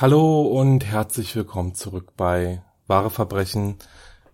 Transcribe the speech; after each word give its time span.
Hallo 0.00 0.40
und 0.40 0.86
herzlich 0.86 1.36
willkommen 1.36 1.74
zurück 1.74 2.14
bei 2.16 2.62
Wahre 2.86 3.10
Verbrechen. 3.10 3.76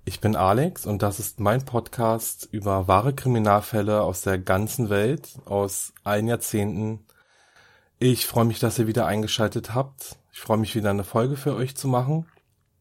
Ich 0.04 0.20
bin 0.20 0.36
Alex 0.36 0.86
und 0.86 1.02
das 1.02 1.18
ist 1.18 1.40
mein 1.40 1.64
Podcast 1.64 2.48
über 2.52 2.86
wahre 2.86 3.12
Kriminalfälle 3.12 4.02
aus 4.02 4.20
der 4.20 4.38
ganzen 4.38 4.90
Welt, 4.90 5.40
aus 5.44 5.92
allen 6.04 6.28
Jahrzehnten. 6.28 7.00
Ich 7.98 8.26
freue 8.26 8.44
mich, 8.44 8.60
dass 8.60 8.78
ihr 8.78 8.86
wieder 8.86 9.06
eingeschaltet 9.06 9.74
habt. 9.74 10.20
Ich 10.32 10.38
freue 10.38 10.58
mich 10.58 10.76
wieder 10.76 10.90
eine 10.90 11.02
Folge 11.02 11.36
für 11.36 11.56
euch 11.56 11.76
zu 11.76 11.88
machen. 11.88 12.28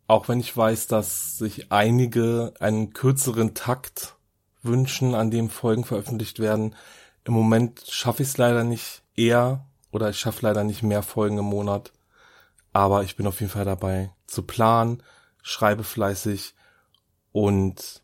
Auch 0.06 0.28
wenn 0.28 0.40
ich 0.40 0.56
weiß, 0.56 0.86
dass 0.86 1.40
sich 1.40 1.72
einige 1.72 2.54
einen 2.60 2.94
kürzeren 2.94 3.56
Takt 3.56 4.16
wünschen, 4.62 5.16
an 5.16 5.32
dem 5.32 5.50
Folgen 5.50 5.86
veröffentlicht 5.86 6.38
werden. 6.38 6.76
Im 7.24 7.34
Moment 7.34 7.84
schaffe 7.90 8.22
ich 8.22 8.30
es 8.30 8.38
leider 8.38 8.64
nicht 8.64 9.02
eher 9.16 9.66
oder 9.92 10.12
ich 10.12 10.20
schaffe 10.20 10.44
leider 10.44 10.64
nicht 10.64 10.84
mehr 10.84 11.02
Folgen 11.02 11.40
im 11.40 11.46
Monat 11.46 11.92
aber 12.76 13.04
ich 13.04 13.16
bin 13.16 13.26
auf 13.26 13.40
jeden 13.40 13.54
Fall 13.54 13.64
dabei 13.64 14.12
zu 14.28 14.44
planen, 14.44 15.02
schreibe 15.42 15.86
fleißig 15.86 16.56
und 17.32 18.04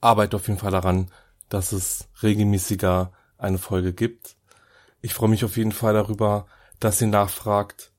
arbeite 0.00 0.34
auf 0.36 0.48
jeden 0.48 0.58
Fall 0.58 0.70
daran, 0.70 1.10
dass 1.50 1.72
es 1.72 2.08
regelmäßiger 2.22 3.12
eine 3.36 3.58
Folge 3.58 3.92
gibt. 3.92 4.36
Ich 5.02 5.12
freue 5.12 5.28
mich 5.28 5.44
auf 5.44 5.58
jeden 5.58 5.72
Fall 5.72 5.92
darüber, 5.92 6.46
dass 6.80 7.02
ihr 7.02 7.08
nachfragt. 7.08 7.92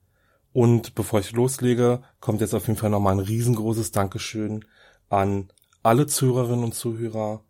Und 0.52 0.96
bevor 0.96 1.20
ich 1.20 1.32
loslege, 1.32 2.02
kommt 2.20 2.42
jetzt 2.42 2.56
auf 2.56 2.66
jeden 2.66 2.80
Fall 2.80 2.90
nochmal 2.90 3.14
ein 3.14 3.20
riesengroßes 3.20 3.92
Dankeschön 3.92 4.66
an 5.10 5.54
alle 5.84 6.08
Zuhörerinnen 6.08 6.64
und 6.64 6.74
Zuhörer. 6.74 7.44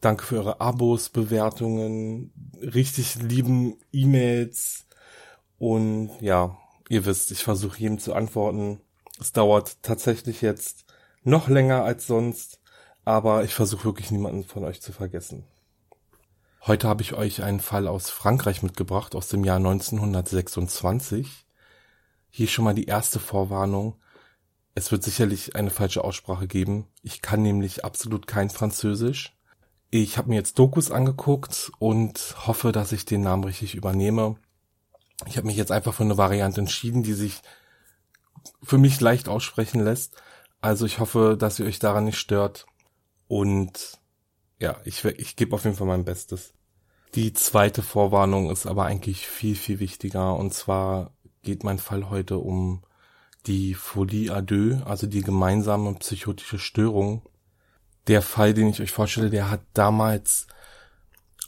Danke 0.00 0.24
für 0.24 0.38
eure 0.38 0.60
Abos, 0.60 1.08
Bewertungen, 1.08 2.32
richtig 2.60 3.14
lieben 3.14 3.76
E-Mails 3.92 4.88
und 5.58 6.10
ja, 6.20 6.58
ihr 6.88 7.04
wisst, 7.04 7.30
ich 7.30 7.44
versuche 7.44 7.78
jedem 7.78 7.98
zu 7.98 8.14
antworten. 8.14 8.80
Es 9.20 9.32
dauert 9.32 9.82
tatsächlich 9.82 10.42
jetzt 10.42 10.84
noch 11.22 11.48
länger 11.48 11.82
als 11.82 12.06
sonst, 12.06 12.60
aber 13.04 13.44
ich 13.44 13.54
versuche 13.54 13.84
wirklich 13.84 14.10
niemanden 14.10 14.44
von 14.44 14.64
euch 14.64 14.80
zu 14.80 14.92
vergessen. 14.92 15.44
Heute 16.66 16.88
habe 16.88 17.02
ich 17.02 17.14
euch 17.14 17.42
einen 17.42 17.60
Fall 17.60 17.86
aus 17.86 18.10
Frankreich 18.10 18.62
mitgebracht, 18.62 19.14
aus 19.14 19.28
dem 19.28 19.44
Jahr 19.44 19.58
1926. 19.58 21.46
Hier 22.30 22.48
schon 22.48 22.64
mal 22.64 22.74
die 22.74 22.86
erste 22.86 23.20
Vorwarnung. 23.20 23.96
Es 24.74 24.90
wird 24.90 25.04
sicherlich 25.04 25.54
eine 25.54 25.70
falsche 25.70 26.02
Aussprache 26.02 26.48
geben. 26.48 26.88
Ich 27.02 27.22
kann 27.22 27.42
nämlich 27.42 27.84
absolut 27.84 28.26
kein 28.26 28.50
Französisch. 28.50 29.36
Ich 29.90 30.18
habe 30.18 30.28
mir 30.28 30.34
jetzt 30.34 30.58
Dokus 30.58 30.90
angeguckt 30.90 31.70
und 31.78 32.34
hoffe, 32.46 32.72
dass 32.72 32.92
ich 32.92 33.04
den 33.04 33.20
Namen 33.20 33.44
richtig 33.44 33.76
übernehme. 33.76 34.36
Ich 35.24 35.36
habe 35.36 35.46
mich 35.46 35.56
jetzt 35.56 35.72
einfach 35.72 35.94
für 35.94 36.02
eine 36.02 36.18
Variante 36.18 36.60
entschieden, 36.60 37.02
die 37.02 37.14
sich 37.14 37.40
für 38.62 38.78
mich 38.78 39.00
leicht 39.00 39.28
aussprechen 39.28 39.82
lässt. 39.82 40.16
Also 40.60 40.84
ich 40.84 40.98
hoffe, 40.98 41.36
dass 41.38 41.58
ihr 41.58 41.66
euch 41.66 41.78
daran 41.78 42.04
nicht 42.04 42.18
stört. 42.18 42.66
Und 43.28 43.98
ja, 44.58 44.76
ich, 44.84 45.04
ich 45.04 45.36
gebe 45.36 45.54
auf 45.54 45.64
jeden 45.64 45.76
Fall 45.76 45.86
mein 45.86 46.04
Bestes. 46.04 46.52
Die 47.14 47.32
zweite 47.32 47.82
Vorwarnung 47.82 48.50
ist 48.50 48.66
aber 48.66 48.84
eigentlich 48.84 49.26
viel, 49.26 49.56
viel 49.56 49.80
wichtiger. 49.80 50.36
Und 50.36 50.52
zwar 50.52 51.12
geht 51.42 51.64
mein 51.64 51.78
Fall 51.78 52.10
heute 52.10 52.38
um 52.38 52.82
die 53.46 53.74
Folie 53.74 54.32
à 54.32 54.42
deux, 54.42 54.82
also 54.84 55.06
die 55.06 55.22
gemeinsame 55.22 55.94
psychotische 55.94 56.58
Störung. 56.58 57.22
Der 58.08 58.22
Fall, 58.22 58.54
den 58.54 58.68
ich 58.68 58.80
euch 58.80 58.90
vorstelle, 58.90 59.30
der 59.30 59.50
hat 59.50 59.60
damals 59.72 60.46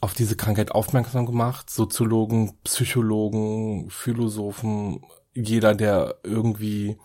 auf 0.01 0.13
diese 0.13 0.35
Krankheit 0.35 0.71
aufmerksam 0.71 1.25
gemacht. 1.25 1.69
Soziologen, 1.69 2.57
Psychologen, 2.63 3.89
Philosophen, 3.89 5.03
jeder, 5.33 5.75
der 5.75 6.15
irgendwie 6.23 6.97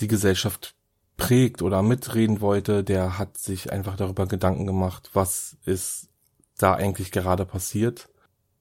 die 0.00 0.08
Gesellschaft 0.08 0.74
prägt 1.16 1.62
oder 1.62 1.82
mitreden 1.82 2.40
wollte, 2.40 2.82
der 2.82 3.18
hat 3.18 3.36
sich 3.36 3.72
einfach 3.72 3.96
darüber 3.96 4.26
Gedanken 4.26 4.66
gemacht, 4.66 5.10
was 5.12 5.56
ist 5.64 6.08
da 6.56 6.74
eigentlich 6.74 7.12
gerade 7.12 7.44
passiert. 7.44 8.08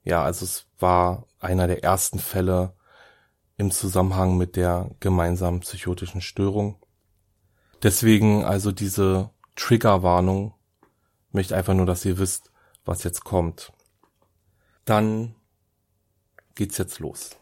Ja, 0.03 0.23
also 0.23 0.45
es 0.45 0.65
war 0.77 1.27
einer 1.39 1.67
der 1.67 1.83
ersten 1.83 2.19
Fälle 2.19 2.73
im 3.57 3.71
Zusammenhang 3.71 4.37
mit 4.37 4.55
der 4.55 4.91
gemeinsamen 4.99 5.61
psychotischen 5.61 6.21
Störung. 6.21 6.77
Deswegen 7.83 8.43
also 8.43 8.71
diese 8.71 9.31
Triggerwarnung 9.55 10.53
möchte 11.31 11.55
einfach 11.55 11.73
nur, 11.73 11.85
dass 11.85 12.05
ihr 12.05 12.17
wisst, 12.17 12.48
was 12.89 13.03
jetzt 13.03 13.23
kommt. 13.23 13.71
Dann 14.83 15.35
geht's 16.55 16.79
jetzt 16.79 16.99
los. 16.99 17.37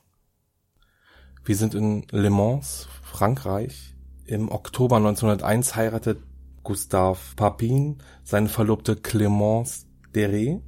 Wir 1.45 1.55
sind 1.55 1.73
in 1.73 2.05
Le 2.11 2.29
Mans, 2.29 2.89
Frankreich. 3.01 3.95
Im 4.25 4.51
Oktober 4.51 4.97
1901 4.97 5.77
heiratet 5.77 6.21
Gustave 6.63 7.19
Papin 7.37 7.99
seine 8.25 8.49
Verlobte 8.49 8.95
Clémence 8.95 9.85
Deret. 10.13 10.61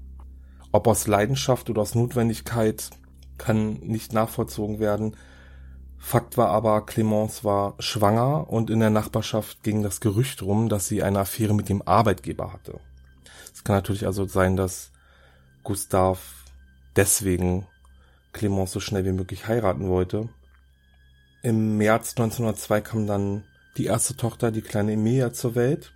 Ob 0.72 0.88
aus 0.88 1.08
Leidenschaft 1.08 1.70
oder 1.70 1.82
aus 1.82 1.94
Notwendigkeit 1.94 2.90
kann 3.38 3.74
nicht 3.82 4.14
nachvollzogen 4.14 4.80
werden. 4.80 5.18
Fakt 5.98 6.38
war 6.38 6.48
aber, 6.48 6.86
Clémence 6.86 7.44
war 7.44 7.76
schwanger 7.80 8.50
und 8.50 8.70
in 8.70 8.80
der 8.80 8.92
Nachbarschaft 8.92 9.62
ging 9.62 9.84
das 9.84 10.00
Gerücht 10.00 10.42
rum, 10.42 10.70
dass 10.70 10.88
sie 10.88 11.04
eine 11.04 11.20
Affäre 11.20 11.54
mit 11.54 11.68
dem 11.68 11.82
Arbeitgeber 11.82 12.54
hatte. 12.54 12.80
Es 13.60 13.66
kann 13.66 13.76
natürlich 13.76 14.06
also 14.06 14.26
sein, 14.26 14.56
dass 14.56 14.90
Gustav 15.66 16.46
deswegen 16.96 17.68
Clémence 18.34 18.72
so 18.72 18.80
schnell 18.80 19.04
wie 19.04 19.12
möglich 19.12 19.50
heiraten 19.50 19.90
wollte. 19.90 20.30
Im 21.44 21.76
März 21.76 22.12
1902 22.12 22.80
kam 22.80 23.06
dann 23.06 23.44
die 23.76 23.88
erste 23.88 24.16
Tochter, 24.16 24.52
die 24.52 24.62
kleine 24.62 24.94
Emilia, 24.94 25.34
zur 25.34 25.56
Welt. 25.56 25.92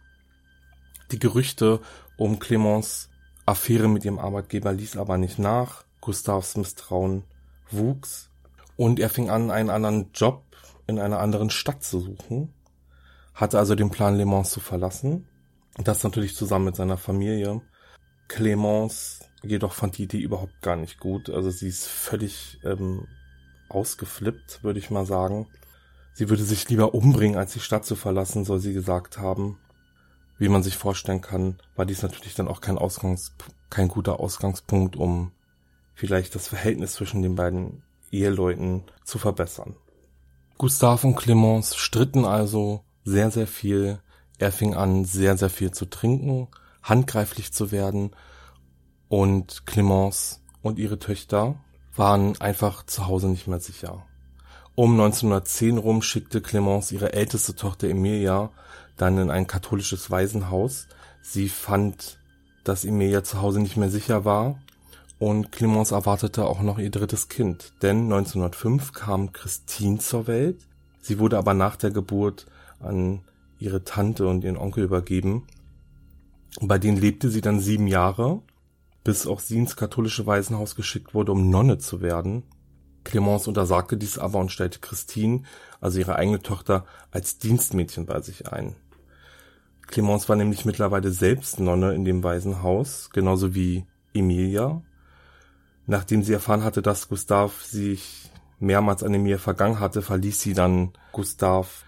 Die 1.14 1.20
Gerüchte 1.20 1.80
um 2.18 2.40
Clémence 2.40 3.08
Affäre 3.46 3.88
mit 3.88 4.04
ihrem 4.04 4.20
Arbeitgeber 4.20 4.74
ließ 4.74 4.98
aber 4.98 5.18
nicht 5.18 5.40
nach. 5.40 5.86
Gustavs 6.02 6.58
Misstrauen 6.58 7.24
wuchs 7.72 8.30
und 8.76 9.00
er 9.00 9.10
fing 9.10 9.30
an, 9.30 9.52
einen 9.52 9.70
anderen 9.70 10.12
Job 10.14 10.44
in 10.86 11.00
einer 11.00 11.20
anderen 11.20 11.50
Stadt 11.50 11.82
zu 11.82 12.02
suchen, 12.02 12.54
hatte 13.34 13.58
also 13.58 13.74
den 13.74 13.90
Plan, 13.90 14.18
Le 14.18 14.26
Mans 14.26 14.52
zu 14.52 14.60
verlassen 14.60 15.30
das 15.78 16.04
natürlich 16.04 16.36
zusammen 16.36 16.66
mit 16.66 16.76
seiner 16.76 16.98
Familie. 16.98 17.62
Clemence 18.28 19.20
jedoch 19.44 19.74
fand 19.74 19.98
die 19.98 20.04
Idee 20.04 20.20
überhaupt 20.20 20.62
gar 20.62 20.76
nicht 20.76 21.00
gut. 21.00 21.30
Also 21.30 21.50
sie 21.50 21.68
ist 21.68 21.86
völlig 21.86 22.60
ähm, 22.64 23.08
ausgeflippt, 23.70 24.64
würde 24.64 24.80
ich 24.80 24.90
mal 24.90 25.06
sagen. 25.06 25.48
Sie 26.14 26.30
würde 26.30 26.44
sich 26.44 26.70
lieber 26.70 26.94
umbringen, 26.94 27.38
als 27.38 27.54
die 27.54 27.60
Stadt 27.60 27.86
zu 27.86 27.96
verlassen, 27.96 28.46
soll 28.46 28.60
sie 28.60 28.74
gesagt 28.74 29.18
haben. 29.18 29.60
Wie 30.38 30.50
man 30.50 30.64
sich 30.64 30.78
vorstellen 30.78 31.22
kann, 31.22 31.60
war 31.76 31.86
dies 31.86 32.02
natürlich 32.02 32.36
dann 32.36 32.48
auch 32.48 32.62
kein 32.62 32.78
Ausgangs 32.78 33.36
kein 33.70 33.88
guter 33.88 34.20
Ausgangspunkt, 34.20 34.96
um 34.96 35.32
vielleicht 35.96 36.36
das 36.36 36.48
Verhältnis 36.48 36.94
zwischen 36.94 37.24
den 37.24 37.34
beiden 37.34 37.82
Eheleuten 38.12 38.84
zu 39.04 39.18
verbessern. 39.18 39.76
Gustave 40.60 41.08
und 41.08 41.16
Clemence 41.16 41.76
stritten 41.76 42.26
also 42.26 42.84
sehr, 43.04 43.32
sehr 43.32 43.48
viel. 43.48 44.00
Er 44.38 44.52
fing 44.52 44.74
an, 44.74 45.06
sehr, 45.06 45.38
sehr 45.38 45.50
viel 45.50 45.72
zu 45.72 45.86
trinken, 45.86 46.48
handgreiflich 46.82 47.54
zu 47.54 47.72
werden 47.72 48.12
und 49.08 49.66
Clemence 49.66 50.42
und 50.62 50.80
ihre 50.80 51.00
Töchter 51.00 51.56
waren 51.96 52.40
einfach 52.42 52.86
zu 52.86 53.08
Hause 53.08 53.28
nicht 53.28 53.48
mehr 53.48 53.60
sicher. 53.60 54.06
Um 54.76 54.94
1910 54.94 55.78
rum 55.78 56.02
schickte 56.02 56.42
Clemence 56.42 56.92
ihre 56.92 57.14
älteste 57.14 57.56
Tochter 57.56 57.88
Emilia 57.88 58.50
dann 58.98 59.18
in 59.18 59.30
ein 59.30 59.46
katholisches 59.46 60.10
Waisenhaus. 60.10 60.88
Sie 61.22 61.48
fand, 61.48 62.18
dass 62.64 62.86
Emilia 62.86 63.24
zu 63.24 63.42
Hause 63.42 63.60
nicht 63.60 63.78
mehr 63.78 63.90
sicher 63.90 64.26
war 64.26 64.60
und 65.20 65.52
Clemence 65.52 65.92
erwartete 65.92 66.46
auch 66.46 66.62
noch 66.62 66.80
ihr 66.80 66.90
drittes 66.90 67.30
Kind, 67.30 67.74
denn 67.82 68.12
1905 68.12 68.94
kam 68.94 69.32
Christine 69.32 70.00
zur 70.00 70.28
Welt. 70.28 70.58
Sie 71.02 71.20
wurde 71.20 71.38
aber 71.38 71.54
nach 71.54 71.76
der 71.76 71.92
Geburt 71.92 72.48
an 72.80 73.22
ihre 73.60 73.84
Tante 73.84 74.28
und 74.28 74.44
ihren 74.44 74.58
Onkel 74.58 74.84
übergeben. 74.84 75.48
Bei 76.62 76.78
denen 76.78 76.98
lebte 76.98 77.30
sie 77.30 77.42
dann 77.42 77.60
sieben 77.60 77.88
Jahre, 77.88 78.42
bis 79.04 79.28
auch 79.28 79.40
sie 79.40 79.58
ins 79.58 79.76
katholische 79.76 80.26
Waisenhaus 80.26 80.76
geschickt 80.76 81.14
wurde, 81.14 81.32
um 81.32 81.50
Nonne 81.50 81.78
zu 81.78 82.02
werden. 82.02 82.44
Clemence 83.04 83.48
untersagte 83.48 83.98
dies 83.98 84.18
aber 84.18 84.40
und 84.40 84.52
stellte 84.52 84.80
Christine, 84.80 85.44
also 85.82 86.00
ihre 86.00 86.16
eigene 86.16 86.42
Tochter, 86.42 86.86
als 87.12 87.38
Dienstmädchen 87.38 88.06
bei 88.06 88.22
sich 88.22 88.52
ein. 88.52 88.76
Clemence 89.88 90.30
war 90.30 90.36
nämlich 90.36 90.66
mittlerweile 90.66 91.12
selbst 91.12 91.60
Nonne 91.60 91.94
in 91.94 92.06
dem 92.06 92.24
Waisenhaus, 92.24 93.10
genauso 93.12 93.54
wie 93.54 93.86
Emilia. 94.14 94.82
Nachdem 95.86 96.24
sie 96.24 96.34
erfahren 96.34 96.64
hatte, 96.64 96.82
dass 96.82 97.10
Gustav 97.10 97.62
sich 97.62 98.32
mehrmals 98.60 99.04
an 99.04 99.14
Emilia 99.14 99.38
vergangen 99.38 99.80
hatte, 99.80 100.02
verließ 100.02 100.40
sie 100.40 100.54
dann 100.54 100.94
Gustav. 101.12 101.84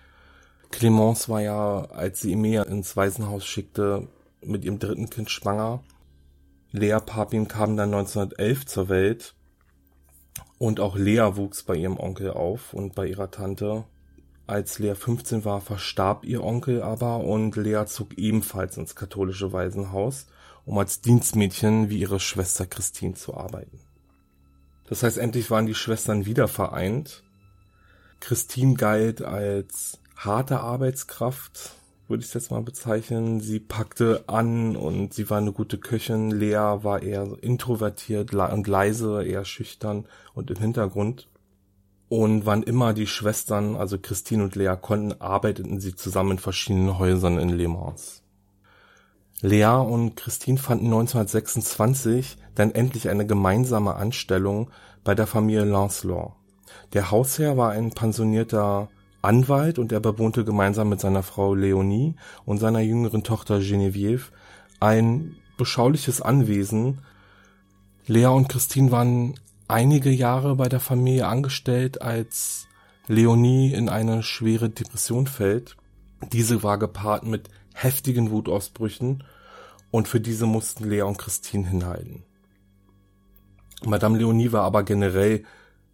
Clemence 0.71 1.29
war 1.29 1.41
ja, 1.41 1.85
als 1.85 2.21
sie 2.21 2.33
Emilia 2.33 2.63
ins 2.63 2.95
Waisenhaus 2.95 3.45
schickte, 3.45 4.07
mit 4.41 4.65
ihrem 4.65 4.79
dritten 4.79 5.09
Kind 5.09 5.29
schwanger. 5.29 5.83
Lea 6.71 6.99
Papin 7.05 7.47
kam 7.47 7.77
dann 7.77 7.93
1911 7.93 8.65
zur 8.65 8.89
Welt 8.89 9.35
und 10.57 10.79
auch 10.79 10.95
Lea 10.95 11.31
wuchs 11.35 11.63
bei 11.63 11.75
ihrem 11.75 11.97
Onkel 11.97 12.31
auf 12.31 12.73
und 12.73 12.95
bei 12.95 13.07
ihrer 13.07 13.31
Tante. 13.31 13.85
Als 14.47 14.77
Lea 14.77 14.93
15 14.93 15.43
war, 15.43 15.61
verstarb 15.61 16.25
ihr 16.25 16.43
Onkel 16.43 16.83
aber 16.83 17.23
und 17.23 17.55
Lea 17.55 17.85
zog 17.87 18.17
ebenfalls 18.17 18.77
ins 18.77 18.95
katholische 18.95 19.53
Waisenhaus, 19.53 20.27
um 20.65 20.77
als 20.77 21.01
Dienstmädchen 21.01 21.89
wie 21.89 21.99
ihre 21.99 22.19
Schwester 22.19 22.65
Christine 22.65 23.15
zu 23.15 23.35
arbeiten. 23.35 23.79
Das 24.87 25.01
heißt, 25.01 25.17
endlich 25.17 25.49
waren 25.49 25.65
die 25.65 25.75
Schwestern 25.75 26.25
wieder 26.25 26.47
vereint. 26.47 27.23
Christine 28.19 28.75
galt 28.75 29.23
als 29.23 29.99
harte 30.15 30.59
Arbeitskraft, 30.59 31.71
würde 32.07 32.21
ich 32.21 32.27
es 32.27 32.33
jetzt 32.33 32.51
mal 32.51 32.61
bezeichnen. 32.61 33.39
Sie 33.39 33.59
packte 33.59 34.23
an 34.27 34.75
und 34.75 35.13
sie 35.13 35.29
war 35.29 35.39
eine 35.39 35.51
gute 35.51 35.77
Köchin. 35.77 36.31
Lea 36.31 36.83
war 36.83 37.01
eher 37.01 37.27
introvertiert 37.41 38.33
und 38.33 38.67
leise, 38.67 39.23
eher 39.23 39.45
schüchtern 39.45 40.05
und 40.33 40.51
im 40.51 40.57
Hintergrund. 40.57 41.27
Und 42.07 42.45
wann 42.45 42.63
immer 42.63 42.93
die 42.93 43.07
Schwestern, 43.07 43.75
also 43.75 43.97
Christine 43.97 44.43
und 44.43 44.55
Lea 44.55 44.75
konnten, 44.79 45.19
arbeiteten 45.19 45.79
sie 45.79 45.95
zusammen 45.95 46.31
in 46.31 46.39
verschiedenen 46.39 46.99
Häusern 46.99 47.39
in 47.39 47.49
Le 47.49 47.67
Mans. 47.67 48.21
Lea 49.41 49.65
und 49.65 50.15
Christine 50.15 50.57
fanden 50.57 50.85
1926 50.85 52.37
dann 52.53 52.71
endlich 52.71 53.09
eine 53.09 53.25
gemeinsame 53.25 53.95
Anstellung 53.95 54.69
bei 55.03 55.13
der 55.15 55.27
Familie 55.27 55.65
Lancelot. 55.65 56.33
Der 56.93 57.11
Hausherr 57.11 57.57
war 57.57 57.71
ein 57.71 57.91
pensionierter 57.91 58.89
Anwalt 59.25 59.79
und 59.79 59.91
er 59.91 59.99
bewohnte 59.99 60.45
gemeinsam 60.45 60.89
mit 60.89 60.99
seiner 60.99 61.23
Frau 61.23 61.53
Leonie 61.53 62.15
und 62.45 62.59
seiner 62.59 62.79
jüngeren 62.79 63.23
Tochter 63.23 63.59
Genevieve 63.59 64.31
ein 64.79 65.35
beschauliches 65.57 66.21
Anwesen. 66.21 67.01
Lea 68.07 68.27
und 68.27 68.49
Christine 68.49 68.91
waren 68.91 69.39
einige 69.67 70.11
Jahre 70.11 70.55
bei 70.55 70.69
der 70.69 70.79
Familie 70.79 71.27
angestellt, 71.27 72.01
als 72.01 72.67
Leonie 73.07 73.73
in 73.73 73.89
eine 73.89 74.23
schwere 74.23 74.69
Depression 74.69 75.27
fällt. 75.27 75.75
Diese 76.31 76.63
war 76.63 76.77
gepaart 76.77 77.25
mit 77.25 77.49
heftigen 77.73 78.31
Wutausbrüchen 78.31 79.23
und 79.91 80.07
für 80.07 80.19
diese 80.19 80.45
mussten 80.45 80.89
Lea 80.89 81.01
und 81.01 81.17
Christine 81.17 81.67
hinhalten. 81.67 82.23
Madame 83.85 84.17
Leonie 84.17 84.51
war 84.51 84.63
aber 84.63 84.83
generell 84.83 85.43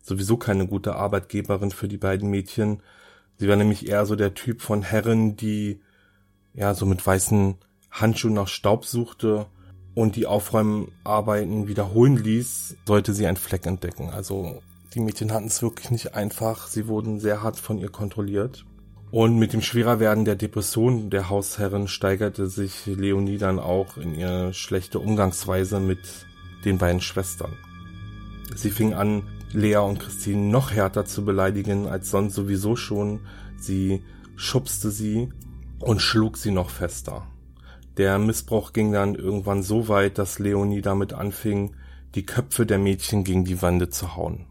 sowieso 0.02 0.38
keine 0.38 0.68
gute 0.68 0.96
Arbeitgeberin 0.96 1.72
für 1.72 1.88
die 1.88 1.98
beiden 1.98 2.30
Mädchen, 2.30 2.82
Sie 3.38 3.48
war 3.48 3.56
nämlich 3.56 3.88
eher 3.88 4.06
so 4.06 4.16
der 4.16 4.34
Typ 4.34 4.62
von 4.62 4.84
Herren, 4.84 5.36
die 5.36 5.82
ja 6.54 6.74
so 6.74 6.86
mit 6.86 7.06
weißen 7.06 7.56
Handschuhen 7.90 8.34
nach 8.34 8.48
Staub 8.48 8.86
suchte 8.86 9.48
und 9.94 10.16
die 10.16 10.26
Aufräumarbeiten 10.26 11.68
wiederholen 11.68 12.18
ließ, 12.18 12.78
sollte 12.86 13.14
sie 13.14 13.28
einen 13.28 13.38
Fleck 13.38 13.66
entdecken. 13.66 14.10
Also 14.10 14.62
die 14.94 15.00
Mädchen 15.00 15.32
hatten 15.32 15.48
es 15.48 15.62
wirklich 15.62 15.92
nicht 15.92 16.16
einfach. 16.16 16.68
Sie 16.68 16.88
wurden 16.88 17.20
sehr 17.20 17.42
hart 17.42 17.60
von 17.60 17.78
ihr 17.78 17.90
kontrolliert. 17.90 18.66
Und 19.12 19.38
mit 19.38 19.52
dem 19.52 19.62
Schwererwerden 19.62 20.24
der 20.24 20.38
Depression 20.38 21.10
der 21.10 21.30
Hausherrin 21.30 21.90
steigerte 21.90 22.48
sich 22.48 22.86
Leonie 22.86 23.38
dann 23.38 23.60
auch 23.60 23.98
in 23.98 24.16
ihre 24.16 24.54
schlechte 24.54 25.00
Umgangsweise 25.00 25.82
mit 25.82 26.00
den 26.64 26.78
beiden 26.78 27.02
Schwestern. 27.02 27.58
Sie 28.56 28.70
fing 28.70 28.94
an, 28.94 29.24
Lea 29.54 29.78
und 29.78 30.00
Christine 30.00 30.50
noch 30.50 30.72
härter 30.72 31.06
zu 31.06 31.26
beleidigen 31.26 31.88
als 31.88 32.10
sonst 32.10 32.36
sowieso 32.36 32.76
schon. 32.76 33.22
Sie 33.58 34.04
schubste 34.36 34.92
sie 34.92 35.30
und 35.80 36.02
schlug 36.02 36.38
sie 36.38 36.52
noch 36.52 36.70
fester. 36.70 37.28
Der 37.98 38.18
Missbrauch 38.20 38.74
ging 38.74 38.92
dann 38.92 39.16
irgendwann 39.16 39.64
so 39.64 39.88
weit, 39.88 40.18
dass 40.18 40.40
Leonie 40.40 40.82
damit 40.82 41.14
anfing, 41.14 41.76
die 42.16 42.26
Köpfe 42.26 42.66
der 42.66 42.80
Mädchen 42.80 43.24
gegen 43.24 43.46
die 43.46 43.62
Wände 43.62 43.90
zu 43.90 44.16
hauen. 44.16 44.46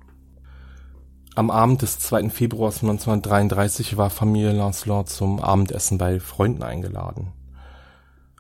Am 1.35 1.51
Abend 1.51 1.83
des 1.83 1.99
2. 1.99 2.29
Februars 2.31 2.83
1933 2.83 3.97
war 3.97 4.11
Familie 4.11 4.53
Lancelot 4.53 5.09
zum 5.09 5.41
Abendessen 5.41 5.97
bei 5.97 6.21
Freunden 6.21 6.63
eingeladen. 6.63 7.33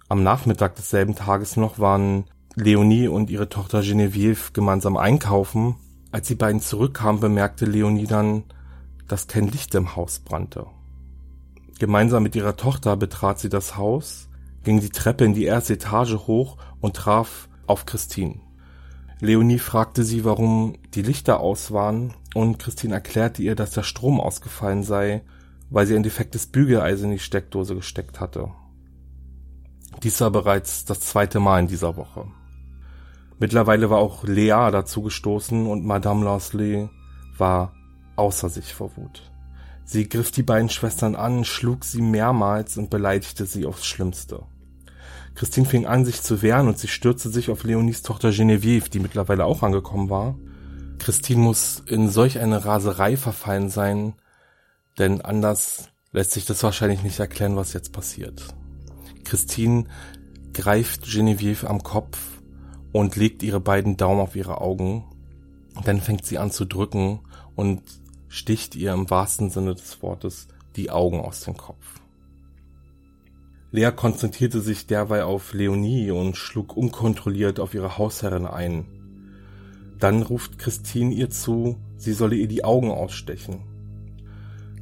Am 0.09 0.23
Nachmittag 0.23 0.75
desselben 0.75 1.15
Tages 1.15 1.57
noch 1.57 1.79
waren 1.79 2.25
Leonie 2.57 3.09
und 3.09 3.31
ihre 3.31 3.49
Tochter 3.49 3.83
Genevieve 3.83 4.53
gemeinsam 4.53 4.97
einkaufen 4.97 5.77
als 6.13 6.29
die 6.29 6.35
beiden 6.35 6.61
zurückkamen, 6.61 7.21
bemerkte 7.21 7.65
Leonie 7.65 8.07
dann, 8.07 8.45
dass 9.09 9.27
kein 9.27 9.49
Licht 9.49 9.75
im 9.75 9.97
Haus 9.97 10.21
brannte. 10.21 10.67
Gemeinsam 11.79 12.23
mit 12.23 12.37
ihrer 12.37 12.57
Tochter 12.57 12.97
betrat 12.97 13.39
sie 13.39 13.49
das 13.49 13.77
Haus, 13.77 14.29
ging 14.65 14.81
die 14.81 14.91
Treppe 14.91 15.25
in 15.25 15.35
die 15.35 15.45
erste 15.45 15.75
Etage 15.75 16.15
hoch 16.27 16.59
und 16.81 16.97
traf 16.97 17.49
auf 17.67 17.87
Christine. 17.87 18.41
Leonie 19.21 19.59
fragte 19.59 20.03
sie, 20.03 20.25
warum 20.25 20.77
die 20.95 21.03
Lichter 21.03 21.41
aus 21.41 21.73
waren, 21.73 22.15
und 22.35 22.59
Christine 22.59 22.95
erklärte 22.95 23.43
ihr, 23.43 23.55
dass 23.55 23.71
der 23.73 23.83
Strom 23.83 24.21
ausgefallen 24.21 24.83
sei, 24.83 25.23
weil 25.69 25.87
sie 25.87 25.95
ein 25.95 26.03
defektes 26.03 26.47
Bügeleisen 26.47 27.07
in 27.07 27.13
die 27.13 27.19
Steckdose 27.19 27.75
gesteckt 27.75 28.21
hatte. 28.21 28.51
Dies 30.03 30.21
war 30.21 30.31
bereits 30.31 30.85
das 30.85 31.01
zweite 31.01 31.41
Mal 31.41 31.61
in 31.61 31.67
dieser 31.67 31.97
Woche. 31.97 32.27
Mittlerweile 33.41 33.89
war 33.89 33.99
auch 33.99 34.23
Lea 34.25 34.69
dazu 34.71 35.01
gestoßen 35.01 35.67
und 35.67 35.87
Madame 35.87 36.25
Lansley 36.25 36.91
war 37.39 37.73
außer 38.17 38.51
sich 38.51 38.75
vor 38.75 38.95
Wut. 38.99 39.33
Sie 39.83 40.11
griff 40.11 40.31
die 40.31 40.43
beiden 40.43 40.69
Schwestern 40.69 41.17
an, 41.17 41.47
schlug 41.47 41.87
sie 41.87 42.03
mehrmals 42.03 42.77
und 42.77 42.91
beleidigte 42.91 43.47
sie 43.47 43.65
aufs 43.65 43.87
Schlimmste. 43.87 44.43
Christine 45.35 45.67
fing 45.67 45.87
an, 45.87 46.05
sich 46.05 46.21
zu 46.21 46.43
wehren 46.43 46.69
und 46.69 46.79
sie 46.79 46.89
stürzte 46.89 47.31
sich 47.31 47.51
auf 47.51 47.65
Leonies 47.65 48.03
Tochter 48.03 48.31
Genevieve, 48.31 48.91
die 48.91 49.01
mittlerweile 49.01 49.47
auch 49.47 49.63
angekommen 49.63 50.11
war. 50.11 50.37
Christine 50.99 51.41
muss 51.41 51.83
in 51.87 52.11
solch 52.11 52.39
eine 52.39 52.67
Raserei 52.67 53.17
verfallen 53.17 53.71
sein, 53.71 54.13
denn 54.99 55.23
anders 55.23 55.89
lässt 56.13 56.33
sich 56.33 56.45
das 56.45 56.63
wahrscheinlich 56.63 57.03
nicht 57.03 57.19
erklären, 57.19 57.57
was 57.57 57.73
jetzt 57.73 57.95
passiert. 57.95 58.49
Christine 59.25 59.85
greift 60.53 61.11
Genevieve 61.11 61.67
am 61.67 61.83
Kopf 61.83 62.19
und 62.93 63.17
legt 63.17 63.43
ihre 63.43 63.61
beiden 63.61 63.97
Daumen 63.97 64.21
auf 64.21 64.37
ihre 64.37 64.61
Augen. 64.61 65.05
Dann 65.85 66.01
fängt 66.01 66.25
sie 66.25 66.39
an 66.39 66.51
zu 66.51 66.65
drücken 66.65 67.21
und 67.55 67.83
sticht 68.29 68.77
ihr 68.77 68.93
im 68.93 69.11
wahrsten 69.11 69.51
Sinne 69.51 69.75
des 69.75 70.03
Wortes 70.03 70.49
die 70.77 70.91
Augen 70.91 71.21
aus 71.21 71.41
dem 71.41 71.57
Kopf. 71.57 72.01
Lea 73.73 73.93
konzentrierte 73.93 74.61
sich 74.61 74.87
derweil 74.87 75.23
auf 75.23 75.53
Leonie 75.53 76.11
und 76.11 76.37
schlug 76.37 76.77
unkontrolliert 76.77 77.61
auf 77.61 77.75
ihre 77.75 77.99
Hausherrin 77.99 78.47
ein. 78.47 78.87
Dann 79.99 80.23
ruft 80.23 80.59
Christine 80.59 81.15
ihr 81.15 81.31
zu, 81.31 81.77
sie 81.97 82.13
solle 82.13 82.35
ihr 82.35 82.49
die 82.49 82.65
Augen 82.65 82.91
ausstechen. 82.91 83.61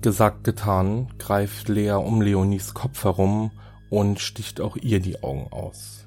Gesagt, 0.01 0.45
getan, 0.45 1.09
greift 1.19 1.69
Lea 1.69 1.93
um 1.93 2.23
Leonies 2.23 2.73
Kopf 2.73 3.05
herum 3.05 3.51
und 3.91 4.21
sticht 4.21 4.61
auch 4.61 4.77
ihr 4.77 5.01
die 5.01 5.23
Augen 5.23 5.53
aus. 5.53 5.98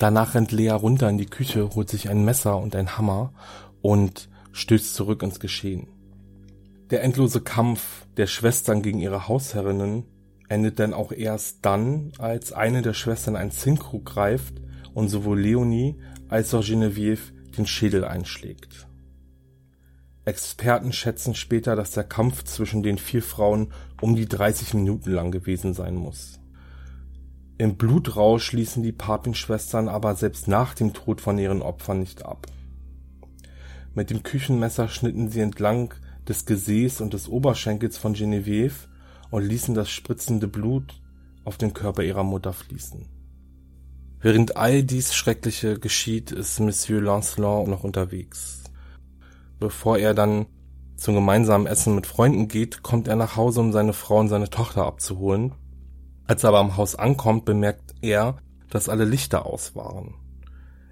Danach 0.00 0.34
rennt 0.34 0.50
Lea 0.50 0.70
runter 0.70 1.10
in 1.10 1.18
die 1.18 1.26
Küche, 1.26 1.74
holt 1.74 1.90
sich 1.90 2.08
ein 2.08 2.24
Messer 2.24 2.56
und 2.56 2.74
ein 2.74 2.96
Hammer 2.96 3.34
und 3.82 4.30
stößt 4.52 4.94
zurück 4.94 5.22
ins 5.22 5.40
Geschehen. 5.40 5.88
Der 6.88 7.02
endlose 7.02 7.42
Kampf 7.42 8.06
der 8.16 8.26
Schwestern 8.26 8.80
gegen 8.80 8.98
ihre 8.98 9.28
Hausherrinnen 9.28 10.04
endet 10.48 10.78
dann 10.78 10.94
auch 10.94 11.12
erst 11.12 11.58
dann, 11.66 12.12
als 12.16 12.54
eine 12.54 12.80
der 12.80 12.94
Schwestern 12.94 13.36
ein 13.36 13.50
Zinkkrug 13.50 14.06
greift 14.06 14.54
und 14.94 15.10
sowohl 15.10 15.38
Leonie 15.38 16.00
als 16.30 16.54
auch 16.54 16.64
Genevieve 16.64 17.34
den 17.58 17.66
Schädel 17.66 18.06
einschlägt. 18.06 18.88
Experten 20.24 20.94
schätzen 20.94 21.34
später, 21.34 21.76
dass 21.76 21.90
der 21.90 22.04
Kampf 22.04 22.44
zwischen 22.44 22.82
den 22.82 22.96
vier 22.96 23.22
Frauen 23.22 23.74
um 24.00 24.16
die 24.16 24.26
30 24.26 24.72
Minuten 24.72 25.10
lang 25.10 25.30
gewesen 25.30 25.74
sein 25.74 25.94
muss. 25.94 26.39
Im 27.60 27.76
Blutrausch 27.76 28.44
schließen 28.44 28.82
die 28.82 28.90
Papin-Schwestern 28.90 29.90
aber 29.90 30.14
selbst 30.14 30.48
nach 30.48 30.72
dem 30.72 30.94
Tod 30.94 31.20
von 31.20 31.36
ihren 31.36 31.60
Opfern 31.60 32.00
nicht 32.00 32.24
ab. 32.24 32.46
Mit 33.94 34.08
dem 34.08 34.22
Küchenmesser 34.22 34.88
schnitten 34.88 35.28
sie 35.28 35.40
entlang 35.40 35.92
des 36.26 36.46
Gesäß 36.46 37.02
und 37.02 37.12
des 37.12 37.28
Oberschenkels 37.28 37.98
von 37.98 38.14
Genevieve 38.14 38.88
und 39.28 39.44
ließen 39.44 39.74
das 39.74 39.90
spritzende 39.90 40.48
Blut 40.48 41.02
auf 41.44 41.58
den 41.58 41.74
Körper 41.74 42.02
ihrer 42.02 42.22
Mutter 42.24 42.54
fließen. 42.54 43.04
Während 44.22 44.56
all 44.56 44.82
dies 44.82 45.12
Schreckliche 45.12 45.78
geschieht, 45.78 46.32
ist 46.32 46.60
Monsieur 46.60 47.02
Lancelot 47.02 47.68
noch 47.68 47.84
unterwegs. 47.84 48.64
Bevor 49.58 49.98
er 49.98 50.14
dann 50.14 50.46
zum 50.96 51.14
gemeinsamen 51.14 51.66
Essen 51.66 51.94
mit 51.94 52.06
Freunden 52.06 52.48
geht, 52.48 52.82
kommt 52.82 53.06
er 53.06 53.16
nach 53.16 53.36
Hause, 53.36 53.60
um 53.60 53.70
seine 53.70 53.92
Frau 53.92 54.18
und 54.18 54.30
seine 54.30 54.48
Tochter 54.48 54.86
abzuholen. 54.86 55.52
Als 56.30 56.44
er 56.44 56.50
aber 56.50 56.60
am 56.60 56.76
Haus 56.76 56.94
ankommt, 56.94 57.44
bemerkt 57.44 57.92
er, 58.02 58.36
dass 58.68 58.88
alle 58.88 59.04
Lichter 59.04 59.46
aus 59.46 59.74
waren. 59.74 60.14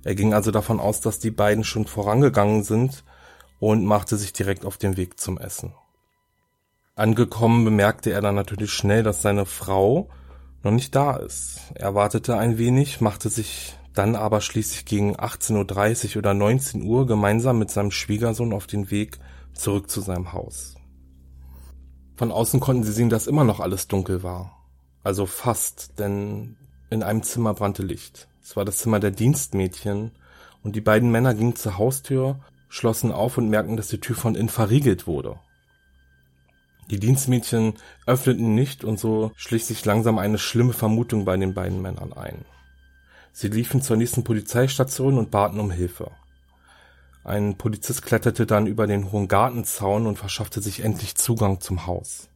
Er 0.02 0.16
ging 0.16 0.34
also 0.34 0.50
davon 0.50 0.80
aus, 0.80 1.00
dass 1.00 1.20
die 1.20 1.30
beiden 1.30 1.62
schon 1.62 1.86
vorangegangen 1.86 2.64
sind 2.64 3.04
und 3.60 3.84
machte 3.84 4.16
sich 4.16 4.32
direkt 4.32 4.64
auf 4.64 4.78
den 4.78 4.96
Weg 4.96 5.20
zum 5.20 5.38
Essen. 5.38 5.74
Angekommen 6.96 7.64
bemerkte 7.64 8.10
er 8.10 8.20
dann 8.20 8.34
natürlich 8.34 8.72
schnell, 8.72 9.04
dass 9.04 9.22
seine 9.22 9.46
Frau 9.46 10.08
noch 10.64 10.72
nicht 10.72 10.96
da 10.96 11.14
ist. 11.14 11.60
Er 11.76 11.94
wartete 11.94 12.36
ein 12.36 12.58
wenig, 12.58 13.00
machte 13.00 13.28
sich 13.28 13.78
dann 13.94 14.16
aber 14.16 14.40
schließlich 14.40 14.86
gegen 14.86 15.14
18.30 15.14 16.14
Uhr 16.14 16.16
oder 16.16 16.34
19 16.34 16.82
Uhr 16.82 17.06
gemeinsam 17.06 17.60
mit 17.60 17.70
seinem 17.70 17.92
Schwiegersohn 17.92 18.52
auf 18.52 18.66
den 18.66 18.90
Weg 18.90 19.20
zurück 19.54 19.88
zu 19.88 20.00
seinem 20.00 20.32
Haus. 20.32 20.74
Von 22.16 22.32
außen 22.32 22.58
konnten 22.58 22.82
sie 22.82 22.90
sehen, 22.90 23.08
dass 23.08 23.28
immer 23.28 23.44
noch 23.44 23.60
alles 23.60 23.86
dunkel 23.86 24.24
war. 24.24 24.57
Also 25.08 25.24
fast, 25.24 25.98
denn 25.98 26.58
in 26.90 27.02
einem 27.02 27.22
Zimmer 27.22 27.54
brannte 27.54 27.82
Licht. 27.82 28.28
Es 28.42 28.56
war 28.56 28.66
das 28.66 28.76
Zimmer 28.76 29.00
der 29.00 29.10
Dienstmädchen 29.10 30.10
und 30.62 30.76
die 30.76 30.82
beiden 30.82 31.10
Männer 31.10 31.32
gingen 31.32 31.56
zur 31.56 31.78
Haustür, 31.78 32.40
schlossen 32.68 33.10
auf 33.10 33.38
und 33.38 33.48
merkten, 33.48 33.78
dass 33.78 33.88
die 33.88 34.00
Tür 34.00 34.16
von 34.16 34.34
innen 34.34 34.50
verriegelt 34.50 35.06
wurde. 35.06 35.38
Die 36.90 37.00
Dienstmädchen 37.00 37.72
öffneten 38.04 38.54
nicht 38.54 38.84
und 38.84 39.00
so 39.00 39.32
schlich 39.34 39.64
sich 39.64 39.82
langsam 39.86 40.18
eine 40.18 40.36
schlimme 40.36 40.74
Vermutung 40.74 41.24
bei 41.24 41.38
den 41.38 41.54
beiden 41.54 41.80
Männern 41.80 42.12
ein. 42.12 42.44
Sie 43.32 43.48
liefen 43.48 43.80
zur 43.80 43.96
nächsten 43.96 44.24
Polizeistation 44.24 45.16
und 45.16 45.30
baten 45.30 45.58
um 45.58 45.70
Hilfe. 45.70 46.10
Ein 47.24 47.56
Polizist 47.56 48.02
kletterte 48.02 48.44
dann 48.44 48.66
über 48.66 48.86
den 48.86 49.10
hohen 49.10 49.26
Gartenzaun 49.26 50.06
und 50.06 50.18
verschaffte 50.18 50.60
sich 50.60 50.84
endlich 50.84 51.14
Zugang 51.14 51.62
zum 51.62 51.86
Haus. 51.86 52.27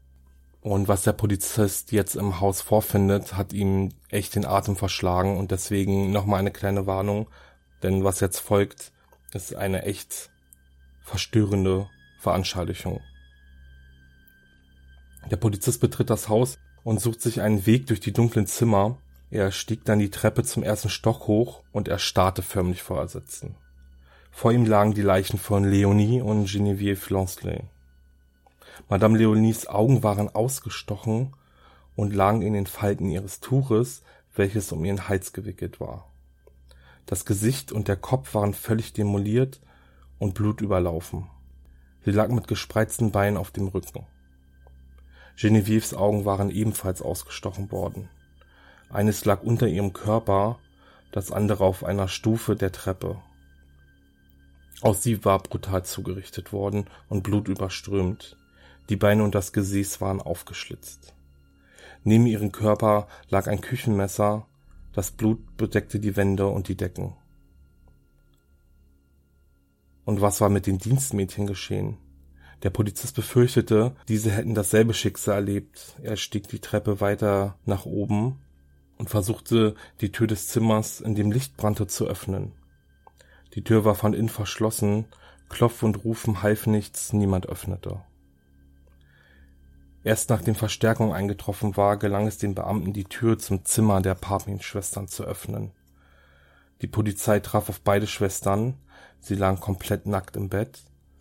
Und 0.62 0.87
was 0.87 1.02
der 1.02 1.12
Polizist 1.12 1.90
jetzt 1.90 2.14
im 2.14 2.40
Haus 2.40 2.61
vorfindet, 2.61 3.37
hat 3.37 3.52
ihm 3.52 3.90
echt 4.11 4.37
den 4.37 4.47
Atem 4.47 4.76
verschlagen 4.76 5.37
und 5.37 5.50
deswegen 5.50 6.12
nochmal 6.12 6.38
eine 6.38 6.52
kleine 6.52 6.87
Warnung, 6.87 7.26
denn 7.83 8.04
was 8.04 8.21
jetzt 8.21 8.38
folgt, 8.38 8.92
ist 9.33 9.57
eine 9.57 9.83
echt 9.83 10.31
verstörende 11.02 11.88
Veranschaulichung. 12.21 13.00
Der 15.31 15.37
Polizist 15.37 15.81
betritt 15.81 16.11
das 16.11 16.28
Haus 16.28 16.59
und 16.85 17.00
sucht 17.00 17.21
sich 17.21 17.40
einen 17.40 17.66
Weg 17.66 17.88
durch 17.88 17.99
die 17.99 18.12
dunklen 18.12 18.47
Zimmer. 18.47 18.99
Er 19.31 19.50
stieg 19.50 19.85
dann 19.85 19.99
die 19.99 20.11
Treppe 20.11 20.45
zum 20.45 20.62
ersten 20.62 20.90
Stock 20.90 21.26
hoch 21.26 21.62
und 21.73 21.88
er 21.88 21.99
starrte 21.99 22.42
förmlich 22.42 22.83
vor 22.83 22.99
Ersitzen. 22.99 23.57
Vor 24.31 24.52
ihm 24.52 24.64
lagen 24.64 24.95
die 24.95 25.02
Leichen 25.02 25.38
von 25.38 25.64
Leonie 25.64 26.23
und 26.23 26.49
Geneviève 26.49 27.12
Lancelot. 27.12 27.64
Madame 28.88 29.19
Leonies 29.19 29.67
Augen 29.67 30.02
waren 30.02 30.29
ausgestochen 30.29 31.35
und 31.97 32.14
lagen 32.14 32.43
in 32.43 32.55
den 32.55 32.67
Falten 32.67 33.09
ihres 33.09 33.41
Tuches, 33.41 34.02
welches 34.35 34.73
um 34.73 34.85
ihren 34.85 35.09
Hals 35.09 35.33
gewickelt 35.33 35.81
war. 35.81 36.11
Das 37.07 37.25
Gesicht 37.25 37.73
und 37.73 37.88
der 37.88 37.97
Kopf 37.97 38.35
waren 38.35 38.55
völlig 38.55 38.93
demoliert 38.93 39.61
und 40.19 40.35
blutüberlaufen. 40.35 41.29
Sie 42.05 42.12
lag 42.12 42.29
mit 42.29 42.49
gespreizten 42.49 43.11
Beinen 43.11 43.37
auf 43.37 43.50
dem 43.50 43.69
Rücken. 43.69 44.07
Genevieves 45.37 45.95
Augen 45.95 46.25
waren 46.25 46.50
ebenfalls 46.50 47.02
ausgestochen 47.02 47.71
worden. 47.73 48.09
Eines 48.91 49.25
lag 49.25 49.43
unter 49.43 49.67
ihrem 49.67 49.93
Körper, 49.93 50.59
das 51.11 51.33
andere 51.33 51.64
auf 51.64 51.85
einer 51.85 52.09
Stufe 52.09 52.57
der 52.57 52.73
Treppe. 52.73 53.21
Auch 54.83 54.95
sie 54.95 55.25
war 55.25 55.38
brutal 55.38 55.85
zugerichtet 55.85 56.52
worden 56.52 56.87
und 57.09 57.23
blutüberströmt. 57.23 58.37
Die 58.89 58.97
Beine 58.97 59.25
und 59.25 59.35
das 59.35 59.53
Gesäß 59.53 60.01
waren 60.01 60.21
aufgeschlitzt. 60.21 61.15
Neben 62.05 62.27
ihrem 62.27 62.53
Körper 62.53 63.07
lag 63.29 63.47
ein 63.47 63.61
Küchenmesser, 63.61 64.47
das 64.93 65.11
Blut 65.11 65.57
bedeckte 65.57 66.01
die 66.01 66.17
Wände 66.17 66.47
und 66.49 66.69
die 66.69 66.77
Decken. 66.77 67.15
Und 70.05 70.21
was 70.21 70.41
war 70.41 70.49
mit 70.49 70.67
den 70.67 70.79
Dienstmädchen 70.79 71.47
geschehen? 71.47 71.97
Der 72.62 72.71
Polizist 72.71 73.15
befürchtete, 73.15 73.95
diese 74.09 74.31
hätten 74.31 74.55
dasselbe 74.55 74.95
Schicksal 74.95 75.37
erlebt. 75.37 75.97
Er 76.03 76.17
stieg 76.17 76.49
die 76.49 76.61
Treppe 76.61 77.01
weiter 77.01 77.57
nach 77.65 77.87
oben 77.87 78.41
und 78.99 79.11
versuchte, 79.11 79.75
die 80.01 80.12
Tür 80.12 80.27
des 80.27 80.49
Zimmers, 80.49 81.01
in 81.01 81.15
dem 81.15 81.33
Licht 81.33 81.57
brannte, 81.57 81.87
zu 81.87 82.07
öffnen. 82.07 82.53
Die 83.55 83.65
Tür 83.65 83.85
war 83.85 83.95
von 83.95 84.15
innen 84.15 84.29
verschlossen, 84.29 85.07
Klopf 85.49 85.83
und 85.83 86.05
Rufen 86.05 86.43
half 86.43 86.67
nichts, 86.67 87.12
niemand 87.12 87.47
öffnete. 87.49 88.03
Erst 90.05 90.31
nachdem 90.31 90.55
Verstärkung 90.55 91.13
eingetroffen 91.13 91.77
war, 91.77 91.97
gelang 91.97 92.27
es 92.27 92.39
den 92.39 92.55
Beamten, 92.55 92.93
die 92.93 93.05
Tür 93.05 93.39
zum 93.39 93.65
Zimmer 93.65 94.01
der 94.01 94.15
Papin-Schwestern 94.15 95.07
zu 95.07 95.23
öffnen. 95.25 95.71
Die 96.81 96.89
Polizei 96.89 97.39
traf 97.39 97.69
auf 97.69 97.81
beide 97.81 98.09
Schwestern, 98.09 98.75
sie 99.21 99.37
lagen 99.37 99.61
komplett 99.61 100.07
nackt 100.07 100.35
im 100.37 100.49
Bett, 100.49 100.81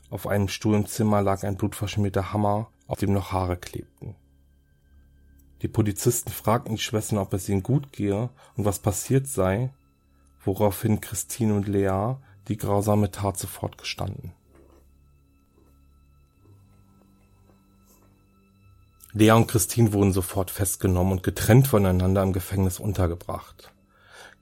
auf 0.09 0.25
einem 0.25 0.47
Stuhl 0.47 0.75
im 0.75 0.87
Zimmer 0.87 1.21
lag 1.21 1.43
ein 1.43 1.57
blutverschmierter 1.57 2.33
Hammer, 2.33 2.69
auf 2.87 2.99
dem 2.99 3.13
noch 3.13 3.31
Haare 3.31 3.55
klebten. 3.55 4.15
Die 5.61 5.67
Polizisten 5.67 6.31
fragten 6.31 6.75
die 6.75 6.81
Schwestern, 6.81 7.19
ob 7.19 7.33
es 7.33 7.47
ihnen 7.47 7.61
gut 7.61 7.93
gehe 7.93 8.29
und 8.57 8.65
was 8.65 8.79
passiert 8.79 9.27
sei, 9.27 9.71
woraufhin 10.43 11.01
Christine 11.01 11.53
und 11.53 11.67
Lea 11.67 12.15
die 12.47 12.57
grausame 12.57 13.11
Tat 13.11 13.37
sofort 13.37 13.77
gestanden. 13.77 14.33
Lea 19.13 19.31
und 19.31 19.47
Christine 19.47 19.91
wurden 19.91 20.13
sofort 20.13 20.51
festgenommen 20.51 21.11
und 21.11 21.23
getrennt 21.23 21.67
voneinander 21.67 22.23
im 22.23 22.31
Gefängnis 22.31 22.79
untergebracht. 22.79 23.71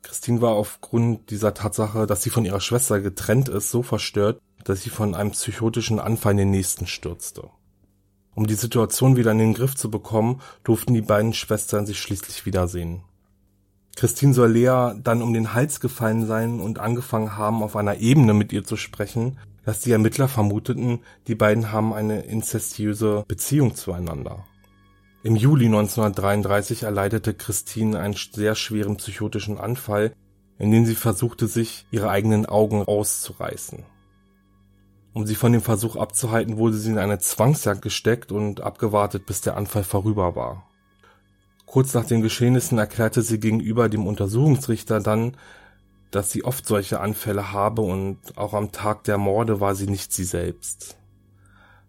Christine 0.04 0.42
war 0.42 0.52
aufgrund 0.52 1.32
dieser 1.32 1.54
Tatsache, 1.54 2.06
dass 2.06 2.22
sie 2.22 2.30
von 2.30 2.46
ihrer 2.46 2.62
Schwester 2.62 3.02
getrennt 3.02 3.50
ist, 3.50 3.72
so 3.72 3.82
verstört, 3.82 4.40
dass 4.64 4.82
sie 4.82 4.90
von 4.90 5.16
einem 5.16 5.32
psychotischen 5.32 6.00
Anfall 6.00 6.34
in 6.34 6.38
den 6.38 6.52
nächsten 6.52 6.88
stürzte. 6.88 7.50
Um 8.36 8.48
die 8.48 8.56
Situation 8.56 9.18
wieder 9.18 9.32
in 9.32 9.40
den 9.40 9.54
Griff 9.54 9.76
zu 9.76 9.90
bekommen, 9.90 10.42
durften 10.64 10.94
die 10.94 11.02
beiden 11.02 11.34
Schwestern 11.34 11.86
sich 11.86 12.00
schließlich 12.00 12.46
wiedersehen. 12.46 13.02
Christine 13.96 14.34
soll 14.34 14.52
Lea 14.52 14.94
dann 15.04 15.22
um 15.22 15.34
den 15.34 15.54
Hals 15.54 15.80
gefallen 15.82 16.26
sein 16.26 16.62
und 16.62 16.80
angefangen 16.80 17.36
haben, 17.36 17.64
auf 17.64 17.76
einer 17.76 17.98
Ebene 17.98 18.34
mit 18.34 18.54
ihr 18.54 18.64
zu 18.64 18.78
sprechen, 18.78 19.40
dass 19.66 19.82
die 19.82 19.92
Ermittler 19.92 20.28
vermuteten, 20.28 21.00
die 21.28 21.36
beiden 21.36 21.72
haben 21.72 21.94
eine 21.94 22.22
inzestiöse 22.22 23.26
Beziehung 23.28 23.76
zueinander. 23.76 24.46
Im 25.22 25.36
Juli 25.36 25.66
1933 25.66 26.84
erleidete 26.84 27.34
Christine 27.34 28.00
einen 28.00 28.14
sehr 28.14 28.56
schweren 28.56 28.96
psychotischen 28.96 29.58
Anfall, 29.58 30.14
in 30.58 30.72
dem 30.72 30.86
sie 30.86 30.96
versuchte, 30.96 31.48
sich 31.48 31.86
ihre 31.92 32.10
eigenen 32.10 32.46
Augen 32.46 32.84
auszureißen. 32.84 33.84
Um 35.12 35.26
sie 35.26 35.36
von 35.36 35.52
dem 35.52 35.62
Versuch 35.62 35.98
abzuhalten, 35.98 36.58
wurde 36.58 36.78
sie 36.78 36.92
in 36.92 36.98
eine 36.98 37.20
Zwangsjacke 37.20 37.82
gesteckt 37.82 38.32
und 38.32 38.62
abgewartet, 38.62 39.26
bis 39.26 39.42
der 39.42 39.58
Anfall 39.58 39.84
vorüber 39.84 40.38
war. 40.38 40.70
Kurz 41.66 41.94
nach 41.94 42.06
den 42.06 42.22
Geschehnissen 42.22 42.78
erklärte 42.78 43.22
sie 43.22 43.42
gegenüber 43.42 43.90
dem 43.90 44.08
Untersuchungsrichter 44.08 45.02
dann, 45.02 45.36
dass 46.12 46.32
sie 46.32 46.46
oft 46.46 46.66
solche 46.66 47.02
Anfälle 47.02 47.52
habe 47.52 47.82
und 47.82 48.20
auch 48.38 48.54
am 48.54 48.72
Tag 48.72 49.04
der 49.04 49.18
Morde 49.18 49.60
war 49.60 49.76
sie 49.76 49.88
nicht 49.88 50.14
sie 50.14 50.24
selbst. 50.24 50.99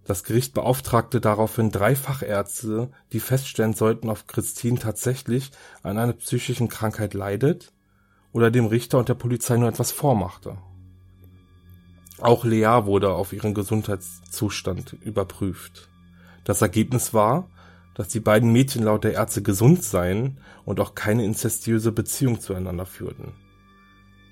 Das 0.04 0.24
Gericht 0.24 0.54
beauftragte 0.54 1.20
daraufhin 1.20 1.70
drei 1.70 1.94
Fachärzte, 1.94 2.90
die 3.12 3.20
feststellen 3.20 3.74
sollten, 3.74 4.08
ob 4.08 4.26
Christine 4.26 4.78
tatsächlich 4.78 5.50
an 5.82 5.98
einer 5.98 6.14
psychischen 6.14 6.68
Krankheit 6.68 7.14
leidet 7.14 7.72
oder 8.32 8.50
dem 8.50 8.66
Richter 8.66 8.98
und 8.98 9.08
der 9.08 9.14
Polizei 9.14 9.56
nur 9.56 9.68
etwas 9.68 9.92
vormachte. 9.92 10.58
Auch 12.18 12.44
Lea 12.44 12.84
wurde 12.84 13.12
auf 13.12 13.32
ihren 13.32 13.54
Gesundheitszustand 13.54 14.96
überprüft. 15.00 15.88
Das 16.44 16.60
Ergebnis 16.60 17.14
war, 17.14 17.48
dass 17.94 18.08
die 18.08 18.20
beiden 18.20 18.52
Mädchen 18.52 18.82
laut 18.82 19.04
der 19.04 19.12
Ärzte 19.12 19.42
gesund 19.42 19.82
seien 19.84 20.38
und 20.64 20.80
auch 20.80 20.94
keine 20.94 21.24
inzestiöse 21.24 21.92
Beziehung 21.92 22.40
zueinander 22.40 22.86
führten. 22.86 23.32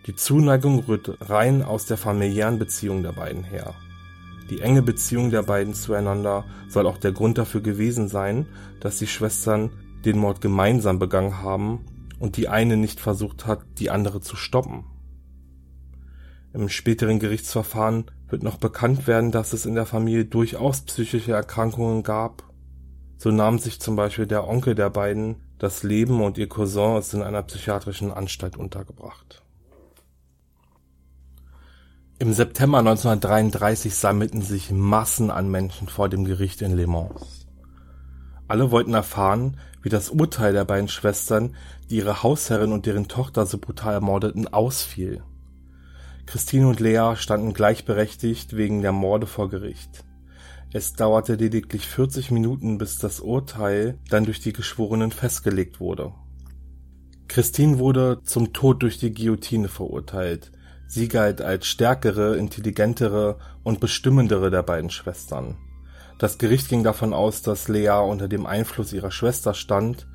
Die 0.07 0.15
Zuneigung 0.17 0.81
rührt 0.81 1.19
rein 1.29 1.63
aus 1.63 1.87
der 1.87 1.99
familiären 1.99 2.59
Beziehung 2.59 3.03
der 3.03 3.13
beiden 3.13 3.45
her. 3.45 3.75
Die 4.51 4.61
enge 4.61 4.83
Beziehung 4.83 5.31
der 5.31 5.43
beiden 5.43 5.75
zueinander 5.75 6.45
soll 6.69 6.87
auch 6.87 6.99
der 6.99 7.13
Grund 7.13 7.39
dafür 7.39 7.61
gewesen 7.61 8.09
sein, 8.09 8.47
dass 8.81 8.99
die 8.99 9.07
Schwestern 9.07 9.71
den 10.05 10.19
Mord 10.19 10.41
gemeinsam 10.41 10.99
begangen 10.99 11.43
haben 11.43 11.85
und 12.19 12.37
die 12.37 12.49
eine 12.49 12.77
nicht 12.77 13.01
versucht 13.01 13.47
hat, 13.47 13.61
die 13.79 13.91
andere 13.91 14.21
zu 14.21 14.37
stoppen. 14.37 14.85
Im 16.55 16.69
späteren 16.69 17.19
Gerichtsverfahren 17.19 18.11
wird 18.29 18.43
noch 18.43 18.57
bekannt 18.57 19.07
werden, 19.07 19.33
dass 19.33 19.53
es 19.53 19.67
in 19.67 19.75
der 19.75 19.87
Familie 19.87 20.25
durchaus 20.25 20.81
psychische 20.83 21.33
Erkrankungen 21.33 22.03
gab. 22.03 22.43
So 23.19 23.31
nahm 23.31 23.59
sich 23.59 23.81
zum 23.81 23.97
Beispiel 23.97 24.27
der 24.27 24.49
Onkel 24.49 24.75
der 24.75 24.91
beiden 24.91 25.37
das 25.59 25.83
Leben 25.83 26.23
und 26.23 26.39
ihr 26.39 26.49
Cousin 26.49 26.97
ist 26.97 27.15
in 27.15 27.23
einer 27.23 27.43
psychiatrischen 27.43 28.13
Anstalt 28.13 28.57
untergebracht. 28.57 29.43
Im 32.21 32.33
September 32.33 32.79
1933 32.79 33.95
sammelten 33.95 34.43
sich 34.43 34.73
Massen 34.73 35.31
an 35.31 35.49
Menschen 35.49 35.87
vor 35.87 36.09
dem 36.09 36.25
Gericht 36.25 36.63
in 36.63 36.75
Le 36.75 36.89
Mans. 36.89 37.47
Alle 38.49 38.73
wollten 38.73 38.93
erfahren, 38.93 39.57
wie 39.83 39.89
das 39.89 40.11
Urteil 40.11 40.53
der 40.53 40.65
beiden 40.65 40.89
Schwestern, 40.89 41.55
die 41.89 41.99
ihre 41.99 42.25
Hausherrin 42.25 42.73
und 42.73 42.87
deren 42.87 43.07
Tochter 43.07 43.47
so 43.47 43.59
brutal 43.59 43.95
ermordeten, 43.95 44.49
ausfiel. 44.49 45.23
Christine 46.27 46.67
und 46.67 46.81
Lea 46.81 47.13
standen 47.15 47.55
gleichberechtigt 47.55 48.57
wegen 48.57 48.83
der 48.83 48.93
Morde 48.93 49.29
vor 49.29 49.49
Gericht. 49.49 50.05
Es 50.73 50.95
dauerte 50.95 51.37
lediglich 51.37 51.87
40 51.87 52.33
Minuten, 52.33 52.79
bis 52.79 52.99
das 52.99 53.21
Urteil 53.21 53.97
dann 54.11 54.25
durch 54.25 54.41
die 54.41 54.53
Geschworenen 54.53 55.13
festgelegt 55.13 55.79
wurde. 55.79 56.13
Christine 57.29 57.79
wurde 57.79 58.23
zum 58.25 58.53
Tod 58.53 58.83
durch 58.83 58.99
die 58.99 59.15
Guillotine 59.15 59.69
verurteilt, 59.69 60.51
Sie 60.89 61.09
galt 61.09 61.43
als 61.43 61.67
stärkere, 61.67 62.37
intelligentere 62.37 63.37
und 63.63 63.79
bestimmendere 63.79 64.51
der 64.51 64.63
beiden 64.63 64.89
Schwestern. 64.89 65.59
Das 66.19 66.39
Gericht 66.39 66.69
ging 66.69 66.83
davon 66.83 67.13
aus, 67.13 67.43
dass 67.43 67.69
Lea 67.69 68.01
unter 68.09 68.27
dem 68.27 68.47
Einfluss 68.47 68.95
ihrer 68.95 69.11
Schwester 69.11 69.53
stand. 69.53 70.09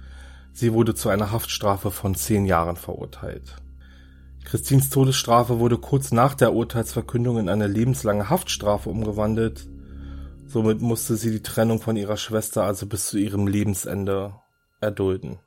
Sie 0.51 0.73
wurde 0.73 0.95
zu 0.95 1.09
einer 1.09 1.31
Haftstrafe 1.31 1.91
von 1.91 2.15
zehn 2.15 2.45
Jahren 2.45 2.75
verurteilt. 2.75 3.55
Christins 4.43 4.89
Todesstrafe 4.89 5.59
wurde 5.59 5.77
kurz 5.77 6.11
nach 6.11 6.33
der 6.33 6.53
Urteilsverkündung 6.53 7.37
in 7.37 7.49
eine 7.49 7.67
lebenslange 7.67 8.29
Haftstrafe 8.29 8.89
umgewandelt. 8.89 9.67
Somit 10.47 10.81
musste 10.81 11.15
sie 11.15 11.31
die 11.31 11.43
Trennung 11.43 11.79
von 11.79 11.95
ihrer 11.95 12.17
Schwester 12.17 12.63
also 12.63 12.87
bis 12.87 13.07
zu 13.07 13.17
ihrem 13.17 13.47
Lebensende 13.47 14.33
erdulden. 14.81 15.37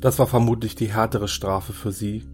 Das 0.00 0.18
war 0.18 0.26
vermutlich 0.26 0.74
die 0.74 0.92
härtere 0.92 1.28
Strafe 1.28 1.72
für 1.72 1.92
sie, 1.92 2.26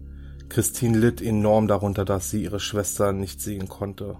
Christine 0.51 0.97
litt 0.97 1.21
enorm 1.21 1.69
darunter, 1.69 2.03
dass 2.03 2.29
sie 2.29 2.43
ihre 2.43 2.59
Schwester 2.59 3.13
nicht 3.13 3.39
sehen 3.39 3.69
konnte. 3.69 4.17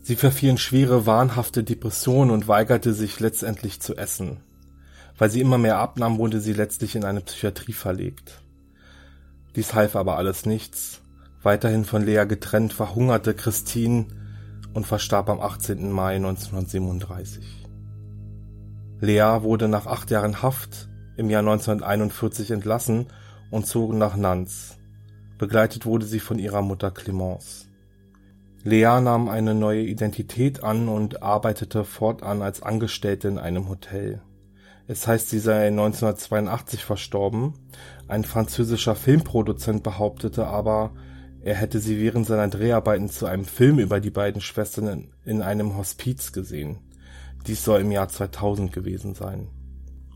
Sie 0.00 0.16
verfiel 0.16 0.50
in 0.50 0.58
schwere, 0.58 1.04
wahnhafte 1.04 1.62
Depressionen 1.62 2.30
und 2.30 2.48
weigerte 2.48 2.94
sich 2.94 3.20
letztendlich 3.20 3.80
zu 3.80 3.96
essen. 3.96 4.38
Weil 5.18 5.30
sie 5.30 5.42
immer 5.42 5.58
mehr 5.58 5.76
abnahm, 5.78 6.16
wurde 6.16 6.40
sie 6.40 6.54
letztlich 6.54 6.96
in 6.96 7.04
eine 7.04 7.20
Psychiatrie 7.20 7.74
verlegt. 7.74 8.40
Dies 9.56 9.74
half 9.74 9.94
aber 9.94 10.16
alles 10.16 10.46
nichts. 10.46 11.02
Weiterhin 11.42 11.84
von 11.84 12.02
Lea 12.02 12.24
getrennt 12.26 12.72
verhungerte 12.72 13.34
Christine 13.34 14.06
und 14.72 14.86
verstarb 14.86 15.28
am 15.28 15.40
18. 15.40 15.92
Mai 15.92 16.16
1937. 16.16 17.66
Lea 19.00 19.42
wurde 19.42 19.68
nach 19.68 19.86
acht 19.86 20.10
Jahren 20.10 20.40
Haft 20.40 20.88
im 21.18 21.28
Jahr 21.28 21.40
1941 21.40 22.50
entlassen 22.52 23.06
und 23.50 23.66
zogen 23.66 23.98
nach 23.98 24.16
Nantes. 24.16 24.76
Begleitet 25.38 25.86
wurde 25.86 26.06
sie 26.06 26.20
von 26.20 26.38
ihrer 26.38 26.62
Mutter 26.62 26.90
Clemence. 26.90 27.68
Lea 28.64 29.00
nahm 29.00 29.28
eine 29.28 29.54
neue 29.54 29.82
Identität 29.82 30.64
an 30.64 30.88
und 30.88 31.22
arbeitete 31.22 31.84
fortan 31.84 32.42
als 32.42 32.62
Angestellte 32.62 33.28
in 33.28 33.38
einem 33.38 33.68
Hotel. 33.68 34.22
Es 34.88 35.06
heißt, 35.06 35.30
sie 35.30 35.38
sei 35.38 35.68
1982 35.68 36.84
verstorben. 36.84 37.54
Ein 38.08 38.24
französischer 38.24 38.94
Filmproduzent 38.94 39.82
behauptete 39.82 40.46
aber, 40.46 40.92
er 41.42 41.54
hätte 41.54 41.78
sie 41.78 42.00
während 42.00 42.26
seiner 42.26 42.48
Dreharbeiten 42.48 43.08
zu 43.08 43.26
einem 43.26 43.44
Film 43.44 43.78
über 43.78 44.00
die 44.00 44.10
beiden 44.10 44.40
Schwestern 44.40 45.12
in 45.24 45.42
einem 45.42 45.76
Hospiz 45.76 46.32
gesehen. 46.32 46.78
Dies 47.46 47.64
soll 47.64 47.82
im 47.82 47.92
Jahr 47.92 48.08
2000 48.08 48.72
gewesen 48.72 49.14
sein. 49.14 49.48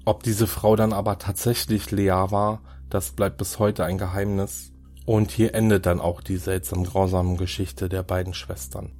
Ob 0.04 0.24
diese 0.24 0.48
Frau 0.48 0.74
dann 0.74 0.92
aber 0.92 1.18
tatsächlich 1.18 1.92
Lea 1.92 2.08
war, 2.08 2.62
das 2.90 3.12
bleibt 3.12 3.38
bis 3.38 3.58
heute 3.58 3.84
ein 3.84 3.98
Geheimnis. 3.98 4.72
Und 5.06 5.30
hier 5.30 5.54
endet 5.54 5.86
dann 5.86 6.00
auch 6.00 6.20
die 6.20 6.36
seltsam 6.36 6.84
grausame 6.84 7.36
Geschichte 7.36 7.88
der 7.88 8.02
beiden 8.02 8.34
Schwestern. 8.34 8.92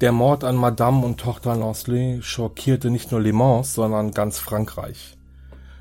Der 0.00 0.10
Mord 0.10 0.42
an 0.42 0.56
Madame 0.56 1.06
und 1.06 1.20
Tochter 1.20 1.54
Lancelot 1.54 2.24
schockierte 2.24 2.90
nicht 2.90 3.12
nur 3.12 3.20
Le 3.20 3.32
Mans, 3.32 3.74
sondern 3.74 4.10
ganz 4.10 4.40
Frankreich. 4.40 5.16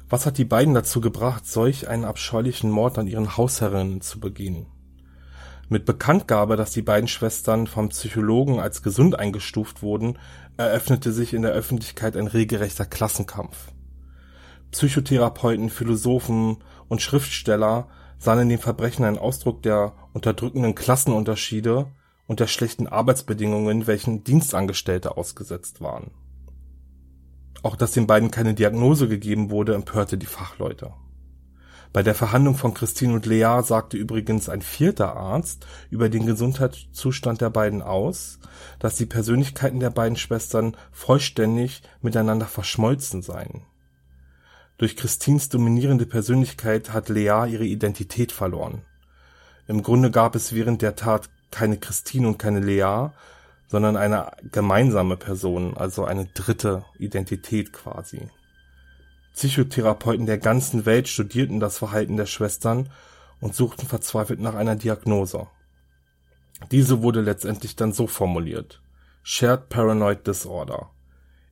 Was 0.10 0.25
hat 0.25 0.38
die 0.38 0.45
beiden 0.45 0.73
dazu 0.73 1.01
gebracht, 1.01 1.47
solch 1.47 1.88
einen 1.88 2.06
abscheulichen 2.06 2.69
Mord 2.69 2.99
an 2.99 3.08
ihren 3.08 3.36
Hausherrinnen 3.36 4.01
zu 4.01 4.19
begehen? 4.19 4.67
Mit 5.69 5.86
Bekanntgabe, 5.86 6.56
dass 6.56 6.71
die 6.71 6.82
beiden 6.82 7.08
Schwestern 7.08 7.65
vom 7.65 7.89
Psychologen 7.89 8.60
als 8.60 8.84
gesund 8.84 9.17
eingestuft 9.17 9.82
wurden, 9.82 10.19
eröffnete 10.58 11.13
sich 11.13 11.34
in 11.34 11.41
der 11.41 11.54
Öffentlichkeit 11.54 12.15
ein 12.15 12.27
regelrechter 12.27 12.86
Klassenkampf. 12.86 13.71
Psychotherapeuten, 14.72 15.70
Philosophen 15.70 16.58
und 16.88 17.02
Schriftsteller 17.02 17.88
sahen 18.18 18.40
in 18.40 18.50
den 18.50 18.60
Verbrechen 18.60 19.06
einen 19.06 19.18
Ausdruck 19.18 19.62
der 19.64 19.94
unterdrückenden 20.14 20.76
Klassenunterschiede 20.76 21.88
und 22.28 22.40
der 22.40 22.48
schlechten 22.48 22.88
Arbeitsbedingungen, 22.88 23.88
welchen 23.88 24.24
Dienstangestellte 24.24 25.18
ausgesetzt 25.18 25.82
waren. 25.82 26.12
Auch 27.64 27.76
dass 27.76 27.92
den 27.92 28.08
beiden 28.08 28.32
keine 28.32 28.54
Diagnose 28.54 29.08
gegeben 29.08 29.50
wurde, 29.50 29.76
empörte 29.76 30.18
die 30.18 30.26
Fachleute. 30.26 30.94
Bei 31.94 32.04
der 32.04 32.16
Verhandlung 32.16 32.56
von 32.56 32.74
Christine 32.74 33.14
und 33.14 33.26
Lea 33.26 33.62
sagte 33.64 33.98
übrigens 33.98 34.48
ein 34.48 34.62
vierter 34.62 35.16
Arzt 35.18 35.68
über 35.90 36.08
den 36.08 36.26
Gesundheitszustand 36.26 37.42
der 37.42 37.50
beiden 37.50 37.82
aus, 37.82 38.40
dass 38.80 38.96
die 38.96 39.06
Persönlichkeiten 39.06 39.82
der 39.82 39.90
beiden 39.90 40.16
Schwestern 40.16 40.78
vollständig 40.92 41.82
miteinander 42.02 42.46
verschmolzen 42.46 43.22
seien. 43.22 43.64
Durch 44.82 44.96
Christines 44.96 45.48
dominierende 45.48 46.08
Persönlichkeit 46.08 46.91
hat 46.91 47.08
Lea 47.08 47.46
ihre 47.48 47.65
Identität 47.65 48.32
verloren. 48.32 48.82
Im 49.67 49.84
Grunde 49.84 50.10
gab 50.10 50.34
es 50.34 50.54
während 50.54 50.82
der 50.82 50.96
Tat 50.96 51.30
keine 51.52 51.78
Christine 51.78 52.28
und 52.28 52.39
keine 52.39 52.62
Lea, 52.62 53.10
sondern 53.67 53.96
eine 53.96 54.32
gemeinsame 54.52 55.17
Person, 55.17 55.78
also 55.78 56.04
eine 56.06 56.26
dritte 56.26 56.84
Identität 56.98 57.74
quasi. 57.74 58.28
Psychotherapeuten 59.36 60.26
der 60.26 60.39
ganzen 60.39 60.88
Welt 60.88 61.08
studierten 61.08 61.60
das 61.60 61.78
Verhalten 61.78 62.17
der 62.17 62.26
Schwestern 62.26 62.89
und 63.39 63.54
suchten 63.54 63.86
verzweifelt 63.86 64.39
nach 64.39 64.56
einer 64.56 64.78
Diagnose. 64.78 65.46
Diese 66.72 67.04
wurde 67.04 67.22
letztendlich 67.22 67.76
dann 67.76 67.94
so 67.94 68.08
formuliert. 68.08 68.82
Shared 69.22 69.70
Paranoid 69.70 70.26
Disorder. 70.26 70.89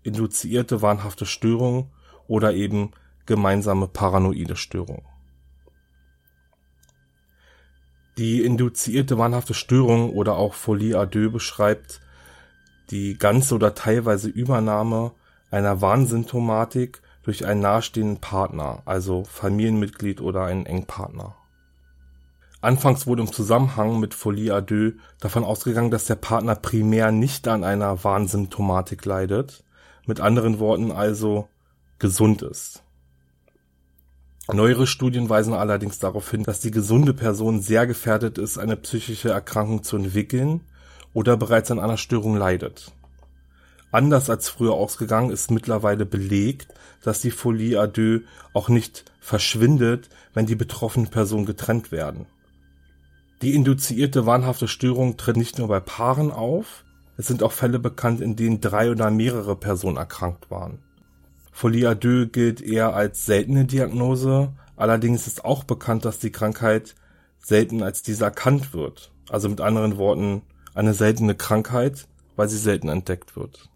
Induzierte 0.02 0.82
wahnhafte 0.82 1.28
Störung 1.28 1.92
oder 2.28 2.56
eben 2.56 2.92
gemeinsame 3.30 3.88
paranoide 3.88 4.58
Störung. 4.58 5.04
Die 8.18 8.42
induzierte 8.42 9.18
wahnhafte 9.18 9.54
Störung 9.54 10.10
oder 10.10 10.36
auch 10.36 10.54
Folie 10.54 10.98
à 10.98 11.06
deux 11.06 11.32
beschreibt 11.32 12.02
die 12.90 13.18
ganze 13.18 13.56
oder 13.56 13.76
teilweise 13.76 14.28
Übernahme 14.28 15.12
einer 15.52 15.80
Warnsymptomatik 15.80 17.02
durch 17.24 17.46
einen 17.46 17.62
nahestehenden 17.62 18.20
Partner, 18.20 18.82
also 18.86 19.24
Familienmitglied 19.24 20.22
oder 20.22 20.46
einen 20.46 20.66
Engpartner. 20.66 21.36
Anfangs 22.62 23.08
wurde 23.08 23.22
im 23.22 23.32
Zusammenhang 23.32 24.00
mit 24.00 24.16
Folie 24.16 24.54
à 24.54 24.60
deux 24.60 24.96
davon 25.20 25.44
ausgegangen, 25.44 25.92
dass 25.92 26.06
der 26.06 26.16
Partner 26.16 26.56
primär 26.56 27.12
nicht 27.12 27.48
an 27.48 27.64
einer 27.64 28.04
Warnsymptomatik 28.04 29.06
leidet, 29.06 29.64
mit 30.08 30.20
anderen 30.20 30.60
Worten 30.60 30.92
also 30.92 31.48
gesund 32.00 32.42
ist. 32.42 32.84
Neuere 34.54 34.88
Studien 34.88 35.30
weisen 35.30 35.54
allerdings 35.54 36.00
darauf 36.00 36.32
hin, 36.32 36.44
dass 36.44 36.60
die 36.60 36.72
gesunde 36.72 37.14
Person 37.14 37.62
sehr 37.62 37.86
gefährdet 37.86 38.38
ist, 38.38 38.58
eine 38.58 38.78
psychische 38.78 39.30
Erkrankung 39.30 39.84
zu 39.84 39.96
entwickeln 39.98 40.62
oder 41.14 41.38
bereits 41.38 41.70
an 41.70 41.80
einer 41.80 41.98
Störung 41.98 42.36
leidet. 42.36 42.92
Anders 43.92 44.30
als 44.30 44.50
früher 44.50 44.74
ausgegangen 44.74 45.32
ist 45.32 45.52
mittlerweile 45.52 46.06
belegt, 46.06 46.74
dass 47.04 47.22
die 47.22 47.32
Folie 47.32 47.80
à 47.80 47.88
deux 47.88 48.22
auch 48.54 48.70
nicht 48.70 49.06
verschwindet, 49.20 50.10
wenn 50.34 50.46
die 50.46 50.56
betroffenen 50.56 51.10
Personen 51.10 51.46
getrennt 51.46 51.92
werden. 51.92 52.26
Die 53.42 53.54
induzierte 53.54 54.26
wahnhafte 54.26 54.68
Störung 54.68 55.18
tritt 55.18 55.38
nicht 55.38 55.58
nur 55.60 55.68
bei 55.68 55.80
Paaren 55.80 56.32
auf, 56.32 56.86
es 57.18 57.28
sind 57.28 57.44
auch 57.44 57.52
Fälle 57.52 57.80
bekannt, 57.80 58.22
in 58.22 58.36
denen 58.36 58.62
drei 58.62 58.92
oder 58.92 59.12
mehrere 59.12 59.56
Personen 59.56 59.98
erkrankt 59.98 60.50
waren. 60.50 60.80
Folie 61.60 61.88
à 61.88 61.94
deux 61.94 62.26
gilt 62.32 62.62
eher 62.62 62.96
als 62.96 63.26
seltene 63.26 63.66
Diagnose, 63.66 64.54
allerdings 64.78 65.28
ist 65.28 65.44
auch 65.44 65.66
bekannt, 65.66 66.06
dass 66.06 66.18
die 66.18 66.32
Krankheit 66.32 66.96
selten 67.38 67.84
als 67.84 68.02
diese 68.02 68.24
erkannt 68.24 68.74
wird. 68.74 69.12
Also 69.30 69.50
mit 69.50 69.60
anderen 69.60 69.98
Worten, 69.98 70.44
eine 70.74 70.94
seltene 70.94 71.36
Krankheit, 71.36 72.08
weil 72.38 72.48
sie 72.48 72.58
selten 72.58 72.88
entdeckt 72.88 73.36
wird. 73.36 73.70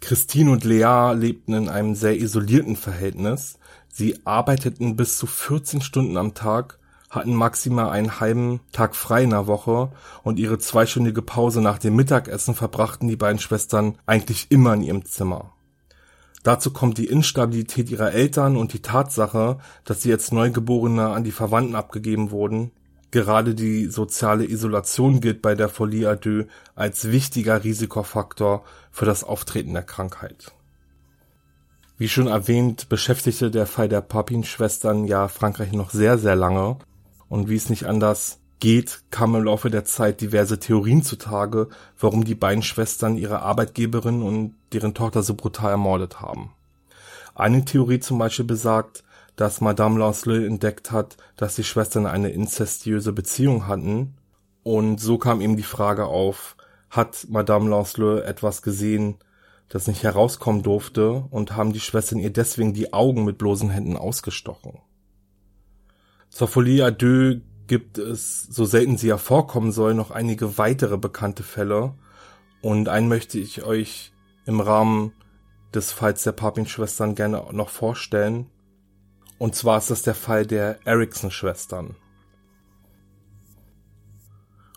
Christine 0.00 0.52
und 0.52 0.64
Lea 0.64 1.12
lebten 1.12 1.52
in 1.52 1.68
einem 1.68 1.94
sehr 1.94 2.18
isolierten 2.18 2.76
Verhältnis. 2.76 3.58
Sie 3.90 4.18
arbeiteten 4.24 4.96
bis 4.96 5.18
zu 5.18 5.26
14 5.26 5.82
Stunden 5.82 6.16
am 6.16 6.32
Tag, 6.32 6.78
hatten 7.10 7.34
maximal 7.34 7.90
einen 7.90 8.18
halben 8.18 8.60
Tag 8.72 8.96
frei 8.96 9.24
in 9.24 9.30
der 9.30 9.46
Woche 9.46 9.92
und 10.22 10.38
ihre 10.38 10.58
zweistündige 10.58 11.20
Pause 11.20 11.60
nach 11.60 11.76
dem 11.76 11.96
Mittagessen 11.96 12.54
verbrachten 12.54 13.08
die 13.08 13.16
beiden 13.16 13.40
Schwestern 13.40 13.98
eigentlich 14.06 14.46
immer 14.48 14.72
in 14.72 14.84
ihrem 14.84 15.04
Zimmer. 15.04 15.52
Dazu 16.42 16.72
kommt 16.72 16.98
die 16.98 17.06
Instabilität 17.06 17.90
ihrer 17.90 18.12
Eltern 18.12 18.56
und 18.56 18.72
die 18.72 18.82
Tatsache, 18.82 19.58
dass 19.84 20.02
sie 20.02 20.12
als 20.12 20.32
Neugeborene 20.32 21.08
an 21.08 21.24
die 21.24 21.30
Verwandten 21.30 21.76
abgegeben 21.76 22.30
wurden, 22.30 22.72
Gerade 23.12 23.54
die 23.54 23.88
soziale 23.88 24.48
Isolation 24.48 25.20
gilt 25.20 25.42
bei 25.42 25.54
der 25.54 25.68
Folie 25.68 26.08
à 26.08 26.46
als 26.74 27.12
wichtiger 27.12 27.62
Risikofaktor 27.62 28.64
für 28.90 29.04
das 29.04 29.22
Auftreten 29.22 29.74
der 29.74 29.82
Krankheit. 29.82 30.50
Wie 31.98 32.08
schon 32.08 32.26
erwähnt, 32.26 32.88
beschäftigte 32.88 33.50
der 33.50 33.66
Fall 33.66 33.90
der 33.90 34.00
Papin-Schwestern 34.00 35.04
ja 35.04 35.28
Frankreich 35.28 35.72
noch 35.72 35.90
sehr, 35.90 36.16
sehr 36.16 36.36
lange. 36.36 36.78
Und 37.28 37.50
wie 37.50 37.56
es 37.56 37.68
nicht 37.68 37.84
anders 37.84 38.40
geht, 38.62 39.02
kamen 39.10 39.40
im 39.40 39.44
Laufe 39.46 39.70
der 39.70 39.84
Zeit 39.84 40.20
diverse 40.20 40.60
Theorien 40.60 41.02
zutage, 41.02 41.68
warum 41.98 42.24
die 42.24 42.36
beiden 42.36 42.62
Schwestern 42.62 43.16
ihre 43.16 43.40
Arbeitgeberin 43.40 44.22
und 44.22 44.54
deren 44.72 44.94
Tochter 44.94 45.24
so 45.24 45.34
brutal 45.34 45.72
ermordet 45.72 46.20
haben. 46.20 46.52
Eine 47.34 47.64
Theorie 47.64 47.98
zum 47.98 48.18
Beispiel 48.18 48.44
besagt, 48.44 49.02
dass 49.34 49.60
Madame 49.60 49.98
Lancelot 49.98 50.44
entdeckt 50.44 50.92
hat, 50.92 51.16
dass 51.36 51.56
die 51.56 51.64
Schwestern 51.64 52.06
eine 52.06 52.30
inzestiöse 52.30 53.12
Beziehung 53.12 53.66
hatten. 53.66 54.14
Und 54.62 55.00
so 55.00 55.18
kam 55.18 55.40
eben 55.40 55.56
die 55.56 55.64
Frage 55.64 56.06
auf, 56.06 56.54
hat 56.88 57.26
Madame 57.28 57.68
Lancelot 57.68 58.22
etwas 58.22 58.62
gesehen, 58.62 59.16
das 59.70 59.88
nicht 59.88 60.04
herauskommen 60.04 60.62
durfte 60.62 61.24
und 61.30 61.56
haben 61.56 61.72
die 61.72 61.80
Schwestern 61.80 62.20
ihr 62.20 62.32
deswegen 62.32 62.74
die 62.74 62.92
Augen 62.92 63.24
mit 63.24 63.38
bloßen 63.38 63.70
Händen 63.70 63.96
ausgestochen. 63.96 64.78
Zur 66.30 66.46
Folie 66.46 66.86
à 66.86 66.92
deux 66.92 67.40
gibt 67.66 67.98
es, 67.98 68.44
so 68.44 68.64
selten 68.64 68.96
sie 68.96 69.08
ja 69.08 69.18
vorkommen 69.18 69.72
soll, 69.72 69.94
noch 69.94 70.10
einige 70.10 70.58
weitere 70.58 70.98
bekannte 70.98 71.42
Fälle 71.42 71.94
und 72.60 72.88
einen 72.88 73.08
möchte 73.08 73.38
ich 73.38 73.64
euch 73.64 74.12
im 74.46 74.60
Rahmen 74.60 75.12
des 75.74 75.92
Falls 75.92 76.22
der 76.22 76.32
Papin-Schwestern 76.32 77.14
gerne 77.14 77.44
noch 77.52 77.70
vorstellen. 77.70 78.46
Und 79.38 79.54
zwar 79.54 79.78
ist 79.78 79.90
das 79.90 80.02
der 80.02 80.14
Fall 80.14 80.46
der 80.46 80.78
Eriksson-Schwestern. 80.86 81.96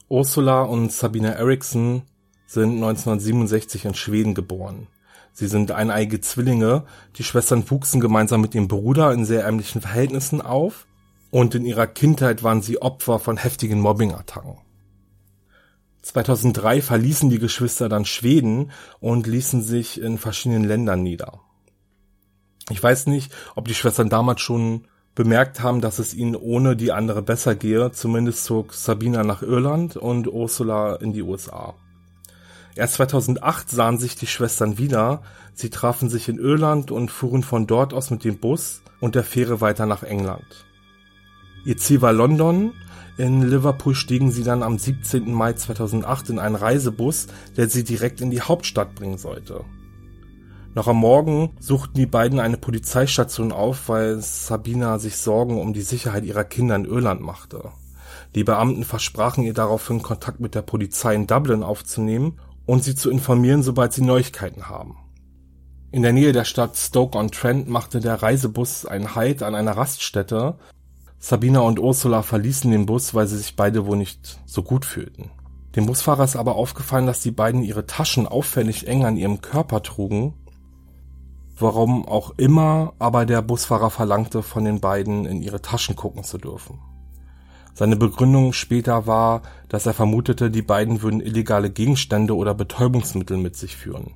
Ursula 0.07 0.61
und 0.61 0.91
Sabina 0.91 1.29
Eriksson 1.29 2.03
sind 2.47 2.75
1967 2.75 3.85
in 3.85 3.95
Schweden 3.95 4.33
geboren. 4.33 4.87
Sie 5.33 5.47
sind 5.47 5.71
eineige 5.71 6.21
Zwillinge. 6.21 6.85
Die 7.17 7.23
Schwestern 7.23 7.69
wuchsen 7.69 7.99
gemeinsam 7.99 8.41
mit 8.41 8.55
ihrem 8.55 8.67
Bruder 8.67 9.11
in 9.11 9.25
sehr 9.25 9.43
ärmlichen 9.43 9.81
Verhältnissen 9.81 10.41
auf 10.41 10.87
und 11.35 11.53
in 11.53 11.65
ihrer 11.65 11.85
Kindheit 11.85 12.43
waren 12.43 12.61
sie 12.61 12.81
Opfer 12.81 13.19
von 13.19 13.35
heftigen 13.35 13.81
Mobbingattacken. 13.81 14.55
2003 16.01 16.81
verließen 16.81 17.29
die 17.29 17.39
Geschwister 17.39 17.89
dann 17.89 18.05
Schweden 18.05 18.71
und 19.01 19.27
ließen 19.27 19.61
sich 19.61 19.99
in 19.99 20.17
verschiedenen 20.17 20.63
Ländern 20.63 21.03
nieder. 21.03 21.41
Ich 22.69 22.81
weiß 22.81 23.07
nicht, 23.07 23.33
ob 23.53 23.67
die 23.67 23.73
Schwestern 23.73 24.07
damals 24.07 24.39
schon 24.39 24.87
bemerkt 25.13 25.61
haben, 25.61 25.81
dass 25.81 25.99
es 25.99 26.13
ihnen 26.13 26.37
ohne 26.37 26.77
die 26.77 26.93
andere 26.93 27.21
besser 27.21 27.53
gehe. 27.53 27.91
Zumindest 27.91 28.45
zog 28.45 28.73
Sabina 28.73 29.25
nach 29.25 29.41
Irland 29.41 29.97
und 29.97 30.29
Ursula 30.29 30.95
in 30.95 31.11
die 31.11 31.21
USA. 31.21 31.73
Erst 32.77 32.93
2008 32.93 33.69
sahen 33.69 33.97
sich 33.97 34.15
die 34.15 34.27
Schwestern 34.27 34.77
wieder. 34.77 35.21
Sie 35.53 35.69
trafen 35.69 36.07
sich 36.07 36.29
in 36.29 36.39
Irland 36.39 36.91
und 36.91 37.11
fuhren 37.11 37.43
von 37.43 37.67
dort 37.67 37.93
aus 37.93 38.09
mit 38.09 38.23
dem 38.23 38.37
Bus 38.37 38.83
und 39.01 39.15
der 39.15 39.25
Fähre 39.25 39.59
weiter 39.59 39.85
nach 39.85 40.03
England. 40.03 40.65
Ihr 41.65 41.77
Ziel 41.77 42.01
war 42.01 42.13
London. 42.13 42.73
In 43.17 43.41
Liverpool 43.41 43.95
stiegen 43.95 44.31
sie 44.31 44.43
dann 44.43 44.61
am 44.61 44.77
17. 44.77 45.33
Mai 45.33 45.53
2008 45.53 46.29
in 46.29 46.39
einen 46.39 46.55
Reisebus, 46.55 47.27
der 47.57 47.69
sie 47.69 47.83
direkt 47.83 48.21
in 48.21 48.29
die 48.29 48.41
Hauptstadt 48.41 48.93
bringen 48.93 49.17
sollte. 49.17 49.65
Noch 50.75 50.87
am 50.87 50.97
Morgen 50.97 51.55
suchten 51.59 51.97
die 51.97 52.05
beiden 52.05 52.39
eine 52.39 52.57
Polizeistation 52.57 53.51
auf, 53.51 53.89
weil 53.89 54.21
Sabina 54.21 54.99
sich 54.99 55.17
Sorgen 55.17 55.59
um 55.59 55.73
die 55.73 55.81
Sicherheit 55.81 56.25
ihrer 56.25 56.43
Kinder 56.43 56.75
in 56.75 56.85
Irland 56.85 57.21
machte. 57.21 57.71
Die 58.35 58.43
Beamten 58.43 58.83
versprachen 58.83 59.43
ihr 59.43 59.53
daraufhin 59.53 60.01
Kontakt 60.01 60.41
mit 60.41 60.53
der 60.53 60.61
Polizei 60.61 61.15
in 61.15 61.27
Dublin 61.27 61.63
aufzunehmen 61.63 62.39
und 62.65 62.83
sie 62.83 62.93
zu 62.93 63.09
informieren, 63.09 63.63
sobald 63.63 63.93
sie 63.93 64.03
Neuigkeiten 64.03 64.67
haben. 64.67 64.97
In 65.91 66.03
der 66.03 66.11
Nähe 66.11 66.33
der 66.33 66.43
Stadt 66.43 66.75
Stoke-on-Trent 66.75 67.69
machte 67.69 68.01
der 68.01 68.21
Reisebus 68.21 68.85
einen 68.85 69.15
Halt 69.15 69.41
an 69.41 69.55
einer 69.55 69.77
Raststätte. 69.77 70.57
Sabina 71.27 71.61
und 71.61 71.79
Ursula 71.79 72.21
verließen 72.21 72.69
den 72.69 72.85
Bus, 72.85 73.15
weil 73.15 73.25
sie 73.25 73.37
sich 73.37 73.55
beide 73.55 73.87
wohl 73.87 73.97
nicht 73.97 74.39
so 74.45 74.61
gut 74.61 74.85
fühlten. 74.85 75.31
Dem 75.75 75.87
Busfahrer 75.87 76.23
ist 76.23 76.35
aber 76.35 76.55
aufgefallen, 76.55 77.07
dass 77.07 77.21
die 77.21 77.31
beiden 77.31 77.63
ihre 77.63 77.87
Taschen 77.87 78.27
auffällig 78.27 78.85
eng 78.85 79.05
an 79.05 79.17
ihrem 79.17 79.41
Körper 79.41 79.81
trugen 79.81 80.35
Warum 81.57 82.07
auch 82.07 82.35
immer, 82.37 82.93
aber 82.99 83.25
der 83.25 83.41
Busfahrer 83.41 83.89
verlangte 83.89 84.43
von 84.43 84.65
den 84.65 84.81
beiden, 84.81 85.25
in 85.25 85.41
ihre 85.41 85.63
Taschen 85.63 85.95
gucken 85.95 86.23
zu 86.23 86.37
dürfen. 86.37 86.77
Seine 87.73 87.95
Begründung 87.95 88.53
später 88.53 89.07
war, 89.07 89.41
dass 89.67 89.87
er 89.87 89.93
vermutete, 89.95 90.51
die 90.51 90.61
beiden 90.61 91.01
würden 91.01 91.21
illegale 91.21 91.71
Gegenstände 91.71 92.35
oder 92.35 92.53
Betäubungsmittel 92.53 93.37
mit 93.37 93.55
sich 93.55 93.75
führen. 93.75 94.11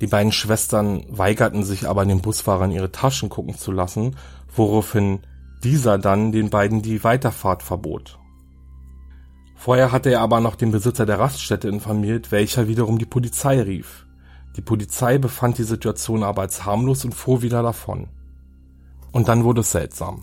Die 0.00 0.06
beiden 0.06 0.32
Schwestern 0.32 1.04
weigerten 1.10 1.64
sich 1.64 1.86
aber, 1.86 2.06
den 2.06 2.22
Busfahrer 2.22 2.64
in 2.64 2.70
ihre 2.70 2.92
Taschen 2.92 3.28
gucken 3.28 3.56
zu 3.56 3.72
lassen, 3.72 4.16
woraufhin 4.56 5.18
dieser 5.64 5.98
dann 5.98 6.32
den 6.32 6.50
beiden 6.50 6.82
die 6.82 7.02
Weiterfahrt 7.04 7.62
verbot. 7.62 8.18
Vorher 9.54 9.90
hatte 9.90 10.10
er 10.10 10.20
aber 10.20 10.40
noch 10.40 10.54
den 10.54 10.70
Besitzer 10.70 11.04
der 11.04 11.18
Raststätte 11.18 11.68
informiert, 11.68 12.30
welcher 12.30 12.68
wiederum 12.68 12.98
die 12.98 13.06
Polizei 13.06 13.60
rief. 13.60 14.06
Die 14.56 14.62
Polizei 14.62 15.18
befand 15.18 15.58
die 15.58 15.64
Situation 15.64 16.22
aber 16.22 16.42
als 16.42 16.64
harmlos 16.64 17.04
und 17.04 17.14
fuhr 17.14 17.42
wieder 17.42 17.62
davon. 17.62 18.08
Und 19.10 19.28
dann 19.28 19.44
wurde 19.44 19.62
es 19.62 19.72
seltsam. 19.72 20.22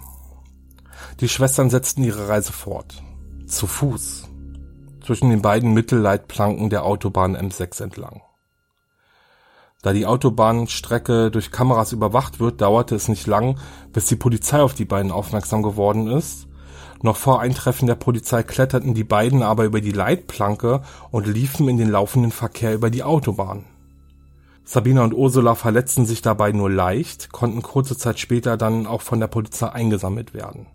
Die 1.20 1.30
Schwestern 1.30 1.70
setzten 1.70 2.04
ihre 2.04 2.30
Reise 2.30 2.54
fort. 2.54 3.04
Zu 3.46 3.68
Fuß. 3.68 4.30
Zwischen 5.06 5.30
den 5.30 5.42
beiden 5.42 5.74
Mittelleitplanken 5.74 6.70
der 6.70 6.84
Autobahn 6.84 7.36
M6 7.36 7.84
entlang. 7.84 8.22
Da 9.86 9.94
die 9.94 10.08
Autobahnstrecke 10.08 11.30
durch 11.30 11.52
Kameras 11.52 11.92
überwacht 11.92 12.40
wird, 12.40 12.60
dauerte 12.60 12.96
es 12.96 13.08
nicht 13.08 13.28
lang, 13.28 13.60
bis 13.94 14.08
die 14.08 14.16
Polizei 14.16 14.60
auf 14.60 14.74
die 14.74 14.84
beiden 14.84 15.12
aufmerksam 15.12 15.62
geworden 15.62 16.08
ist. 16.08 16.48
Noch 17.04 17.18
vor 17.18 17.40
Eintreffen 17.40 17.86
der 17.86 17.94
Polizei 17.94 18.42
kletterten 18.42 18.96
die 18.96 19.04
beiden 19.04 19.44
aber 19.44 19.64
über 19.64 19.82
die 19.82 19.92
Leitplanke 19.92 20.82
und 21.12 21.28
liefen 21.28 21.70
in 21.70 21.78
den 21.78 21.92
laufenden 21.92 22.32
Verkehr 22.32 22.74
über 22.74 22.90
die 22.90 23.04
Autobahn. 23.04 23.66
Sabina 24.64 25.04
und 25.04 25.14
Ursula 25.14 25.54
verletzten 25.54 26.08
sich 26.08 26.24
dabei 26.24 26.52
nur 26.52 26.72
leicht, 26.72 27.32
konnten 27.32 27.62
kurze 27.62 27.96
Zeit 27.96 28.18
später 28.18 28.58
dann 28.58 28.88
auch 28.88 29.04
von 29.04 29.20
der 29.20 29.28
Polizei 29.28 29.70
eingesammelt 29.70 30.34
werden. 30.34 30.66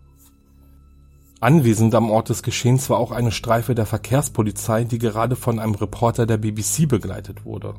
Anwesend 1.41 1.97
am 1.97 2.13
Ort 2.13 2.29
des 2.29 2.45
Geschehens 2.45 2.89
war 2.89 2.99
auch 2.99 3.11
eine 3.11 3.33
Streife 3.33 3.75
der 3.75 3.87
Verkehrspolizei, 3.87 4.85
die 4.85 5.01
gerade 5.01 5.35
von 5.35 5.59
einem 5.59 5.75
Reporter 5.75 6.27
der 6.27 6.37
BBC 6.37 6.87
begleitet 6.87 7.45
wurde. 7.45 7.75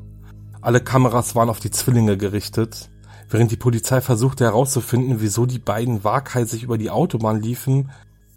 Alle 0.62 0.80
Kameras 0.80 1.34
waren 1.34 1.50
auf 1.50 1.58
die 1.58 1.72
Zwillinge 1.72 2.16
gerichtet. 2.16 2.88
Während 3.28 3.50
die 3.50 3.56
Polizei 3.56 4.00
versuchte 4.00 4.44
herauszufinden, 4.44 5.20
wieso 5.20 5.44
die 5.44 5.58
beiden 5.58 6.04
waghalsig 6.04 6.62
über 6.62 6.78
die 6.78 6.90
Autobahn 6.90 7.42
liefen, 7.42 7.90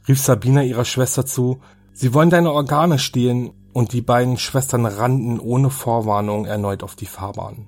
rief 0.07 0.19
Sabina 0.19 0.63
ihrer 0.63 0.85
Schwester 0.85 1.25
zu, 1.25 1.61
Sie 1.93 2.13
wollen 2.13 2.29
deine 2.29 2.51
Organe 2.51 2.99
stehlen, 2.99 3.51
und 3.73 3.93
die 3.93 4.01
beiden 4.01 4.37
Schwestern 4.37 4.85
rannten 4.85 5.39
ohne 5.39 5.69
Vorwarnung 5.69 6.45
erneut 6.45 6.81
auf 6.81 6.95
die 6.95 7.05
Fahrbahn. 7.05 7.67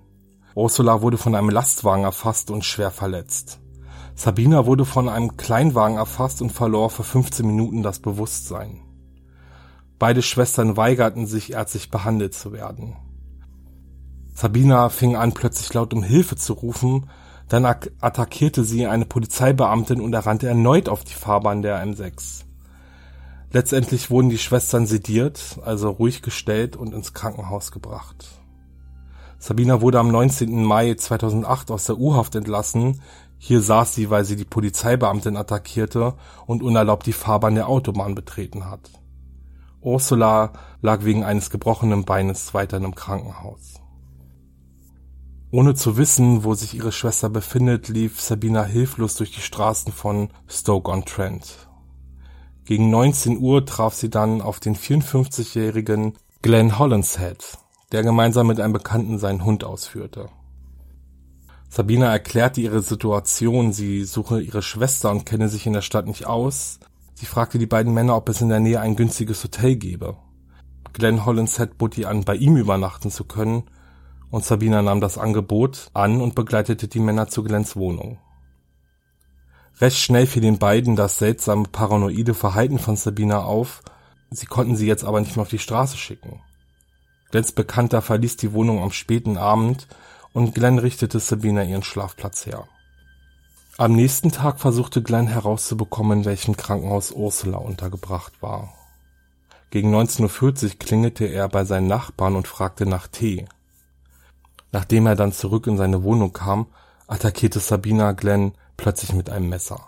Ursula 0.55 1.01
wurde 1.01 1.17
von 1.17 1.35
einem 1.35 1.49
Lastwagen 1.49 2.03
erfasst 2.03 2.49
und 2.49 2.65
schwer 2.65 2.91
verletzt. 2.91 3.59
Sabina 4.15 4.65
wurde 4.65 4.85
von 4.85 5.07
einem 5.07 5.37
Kleinwagen 5.37 5.97
erfasst 5.97 6.41
und 6.41 6.51
verlor 6.51 6.89
für 6.89 7.03
15 7.03 7.45
Minuten 7.45 7.83
das 7.83 7.99
Bewusstsein. 7.99 8.81
Beide 9.99 10.21
Schwestern 10.21 10.77
weigerten 10.77 11.27
sich, 11.27 11.53
ärztlich 11.53 11.91
behandelt 11.91 12.33
zu 12.33 12.53
werden. 12.53 12.95
Sabina 14.39 14.89
fing 14.89 15.15
an, 15.15 15.33
plötzlich 15.33 15.73
laut 15.73 15.95
um 15.95 16.03
Hilfe 16.03 16.35
zu 16.35 16.53
rufen, 16.53 17.09
dann 17.49 17.65
attackierte 17.65 18.63
sie 18.63 18.85
eine 18.85 19.05
Polizeibeamtin 19.07 19.99
und 19.99 20.13
er 20.13 20.27
rannte 20.27 20.47
erneut 20.47 20.89
auf 20.89 21.03
die 21.03 21.15
Fahrbahn 21.15 21.63
der 21.63 21.83
M6. 21.83 22.43
Letztendlich 23.51 24.11
wurden 24.11 24.29
die 24.29 24.37
Schwestern 24.37 24.85
sediert, 24.85 25.57
also 25.65 25.89
ruhig 25.89 26.21
gestellt 26.21 26.75
und 26.75 26.93
ins 26.93 27.15
Krankenhaus 27.15 27.71
gebracht. 27.71 28.27
Sabina 29.39 29.81
wurde 29.81 29.99
am 29.99 30.11
19. 30.11 30.63
Mai 30.63 30.93
2008 30.93 31.71
aus 31.71 31.85
der 31.85 31.97
U-Haft 31.97 32.35
entlassen. 32.35 33.01
Hier 33.39 33.61
saß 33.61 33.95
sie, 33.95 34.11
weil 34.11 34.23
sie 34.23 34.35
die 34.35 34.45
Polizeibeamtin 34.45 35.35
attackierte 35.35 36.13
und 36.45 36.61
unerlaubt 36.61 37.07
die 37.07 37.13
Fahrbahn 37.13 37.55
der 37.55 37.67
Autobahn 37.67 38.13
betreten 38.13 38.69
hat. 38.69 38.91
Ursula 39.81 40.53
lag 40.83 41.05
wegen 41.05 41.23
eines 41.23 41.49
gebrochenen 41.49 42.05
Beines 42.05 42.53
weiterhin 42.53 42.85
im 42.85 42.93
Krankenhaus. 42.93 43.81
Ohne 45.57 45.73
zu 45.73 45.97
wissen, 45.97 46.43
wo 46.43 46.53
sich 46.53 46.75
ihre 46.75 46.91
Schwester 46.91 47.29
befindet, 47.29 47.87
lief 47.87 48.21
Sabina 48.21 48.63
hilflos 48.63 49.15
durch 49.15 49.31
die 49.31 49.41
Straßen 49.41 49.91
von 49.91 50.29
Stoke-on-Trent. 50.47 51.67
Gegen 52.63 52.91
19 52.91 53.39
Uhr 53.39 53.65
traf 53.65 53.95
sie 53.95 54.11
dann 54.11 54.41
auf 54.41 54.59
den 54.59 54.75
54-jährigen 54.75 56.13
Glenn 56.43 56.77
Hollinshead, 56.77 57.57
der 57.91 58.03
gemeinsam 58.03 58.45
mit 58.45 58.59
einem 58.59 58.73
Bekannten 58.73 59.17
seinen 59.17 59.43
Hund 59.43 59.63
ausführte. 59.63 60.29
Sabina 61.69 62.11
erklärte 62.11 62.61
ihre 62.61 62.83
Situation, 62.83 63.73
sie 63.73 64.03
suche 64.03 64.39
ihre 64.39 64.61
Schwester 64.61 65.09
und 65.09 65.25
kenne 65.25 65.49
sich 65.49 65.65
in 65.65 65.73
der 65.73 65.81
Stadt 65.81 66.05
nicht 66.05 66.27
aus. 66.27 66.79
Sie 67.15 67.25
fragte 67.25 67.57
die 67.57 67.65
beiden 67.65 67.95
Männer, 67.95 68.15
ob 68.15 68.29
es 68.29 68.41
in 68.41 68.49
der 68.49 68.59
Nähe 68.59 68.79
ein 68.79 68.95
günstiges 68.95 69.43
Hotel 69.43 69.75
gebe. 69.75 70.17
Glenn 70.93 71.25
Hollinshead 71.25 71.79
bot 71.79 71.97
ihr 71.97 72.09
an, 72.09 72.25
bei 72.25 72.35
ihm 72.35 72.57
übernachten 72.57 73.09
zu 73.09 73.23
können, 73.23 73.63
und 74.29 74.45
Sabina 74.45 74.81
nahm 74.81 75.01
das 75.01 75.17
Angebot 75.17 75.89
an 75.93 76.21
und 76.21 76.35
begleitete 76.35 76.87
die 76.87 76.99
Männer 76.99 77.27
zu 77.27 77.43
Glenns 77.43 77.75
Wohnung. 77.75 78.19
Recht 79.79 79.97
schnell 79.97 80.25
fiel 80.25 80.41
den 80.41 80.57
beiden 80.57 80.95
das 80.95 81.19
seltsame 81.19 81.65
paranoide 81.71 82.33
Verhalten 82.33 82.79
von 82.79 82.95
Sabina 82.95 83.43
auf, 83.43 83.83
sie 84.31 84.47
konnten 84.47 84.75
sie 84.75 84.87
jetzt 84.87 85.03
aber 85.03 85.19
nicht 85.19 85.35
mehr 85.35 85.43
auf 85.43 85.49
die 85.49 85.59
Straße 85.59 85.97
schicken. 85.97 86.41
Glenns 87.31 87.51
Bekannter 87.51 88.01
verließ 88.01 88.37
die 88.37 88.53
Wohnung 88.53 88.81
am 88.81 88.91
späten 88.91 89.37
Abend 89.37 89.87
und 90.33 90.55
Glenn 90.55 90.79
richtete 90.79 91.19
Sabina 91.19 91.63
ihren 91.63 91.83
Schlafplatz 91.83 92.45
her. 92.45 92.67
Am 93.77 93.93
nächsten 93.93 94.31
Tag 94.31 94.59
versuchte 94.59 95.03
Glenn 95.03 95.27
herauszubekommen, 95.27 96.19
in 96.19 96.25
welchem 96.25 96.57
Krankenhaus 96.57 97.11
Ursula 97.11 97.59
untergebracht 97.59 98.41
war. 98.41 98.73
Gegen 99.69 99.93
19.40 99.93 100.63
Uhr 100.63 100.79
klingelte 100.79 101.25
er 101.25 101.47
bei 101.49 101.63
seinen 101.65 101.87
Nachbarn 101.87 102.35
und 102.35 102.47
fragte 102.47 102.87
nach 102.87 103.07
Tee. 103.07 103.45
Nachdem 104.77 105.07
er 105.07 105.15
dann 105.15 105.31
zurück 105.31 105.65
in 105.65 105.75
seine 105.75 106.03
Wohnung 106.03 106.33
kam, 106.33 106.67
attackierte 107.07 107.59
Sabina 107.59 108.11
Glenn 108.11 108.53
plötzlich 108.77 109.11
mit 109.11 109.27
einem 109.27 109.49
Messer. 109.49 109.79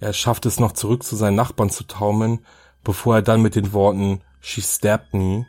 Er 0.00 0.14
schaffte 0.14 0.48
es 0.48 0.58
noch 0.58 0.72
zurück 0.72 1.02
zu 1.02 1.14
seinen 1.14 1.34
Nachbarn 1.34 1.68
zu 1.68 1.84
taumeln, 1.84 2.38
bevor 2.84 3.16
er 3.16 3.20
dann 3.22 3.42
mit 3.42 3.54
den 3.54 3.74
Worten 3.74 4.22
She 4.40 4.62
stabbed 4.62 5.12
me 5.12 5.44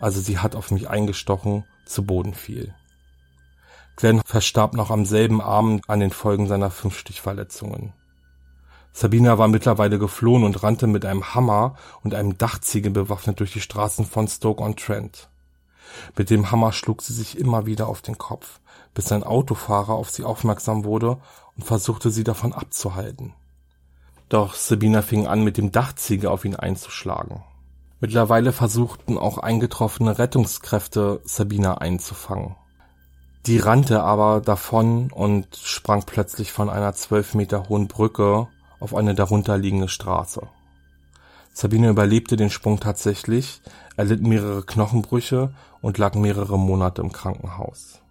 also 0.00 0.18
sie 0.18 0.38
hat 0.38 0.56
auf 0.56 0.70
mich 0.70 0.88
eingestochen, 0.88 1.64
zu 1.84 2.06
Boden 2.06 2.32
fiel. 2.32 2.74
Glenn 3.96 4.22
verstarb 4.24 4.72
noch 4.72 4.90
am 4.90 5.04
selben 5.04 5.42
Abend 5.42 5.86
an 5.86 6.00
den 6.00 6.10
Folgen 6.10 6.46
seiner 6.46 6.70
Fünfstichverletzungen. 6.70 7.92
Sabina 8.94 9.36
war 9.36 9.48
mittlerweile 9.48 9.98
geflohen 9.98 10.44
und 10.44 10.62
rannte 10.62 10.86
mit 10.86 11.04
einem 11.04 11.34
Hammer 11.34 11.76
und 12.02 12.14
einem 12.14 12.38
Dachziegel 12.38 12.92
bewaffnet 12.92 13.40
durch 13.40 13.52
die 13.52 13.60
Straßen 13.60 14.06
von 14.06 14.26
Stoke-on-Trent. 14.26 15.28
Mit 16.16 16.30
dem 16.30 16.50
Hammer 16.50 16.72
schlug 16.72 17.02
sie 17.02 17.12
sich 17.12 17.38
immer 17.38 17.66
wieder 17.66 17.88
auf 17.88 18.02
den 18.02 18.18
Kopf, 18.18 18.60
bis 18.94 19.12
ein 19.12 19.24
Autofahrer 19.24 19.94
auf 19.94 20.10
sie 20.10 20.24
aufmerksam 20.24 20.84
wurde 20.84 21.18
und 21.56 21.64
versuchte 21.64 22.10
sie 22.10 22.24
davon 22.24 22.52
abzuhalten. 22.52 23.34
Doch 24.28 24.54
Sabina 24.54 25.02
fing 25.02 25.26
an, 25.26 25.44
mit 25.44 25.56
dem 25.56 25.70
Dachziegel 25.70 26.28
auf 26.28 26.44
ihn 26.44 26.56
einzuschlagen. 26.56 27.44
Mittlerweile 28.00 28.52
versuchten 28.52 29.16
auch 29.16 29.38
eingetroffene 29.38 30.18
Rettungskräfte 30.18 31.20
Sabina 31.24 31.78
einzufangen. 31.78 32.56
Die 33.46 33.58
rannte 33.58 34.02
aber 34.02 34.40
davon 34.40 35.12
und 35.12 35.56
sprang 35.56 36.02
plötzlich 36.04 36.52
von 36.52 36.68
einer 36.68 36.94
zwölf 36.94 37.34
Meter 37.34 37.68
hohen 37.68 37.86
Brücke 37.86 38.48
auf 38.80 38.94
eine 38.94 39.14
darunterliegende 39.14 39.88
Straße. 39.88 40.48
Sabine 41.58 41.88
überlebte 41.88 42.36
den 42.36 42.50
Sprung 42.50 42.80
tatsächlich, 42.80 43.62
erlitt 43.96 44.20
mehrere 44.20 44.62
Knochenbrüche 44.62 45.54
und 45.80 45.96
lag 45.96 46.14
mehrere 46.14 46.58
Monate 46.58 47.00
im 47.00 47.12
Krankenhaus. 47.12 48.02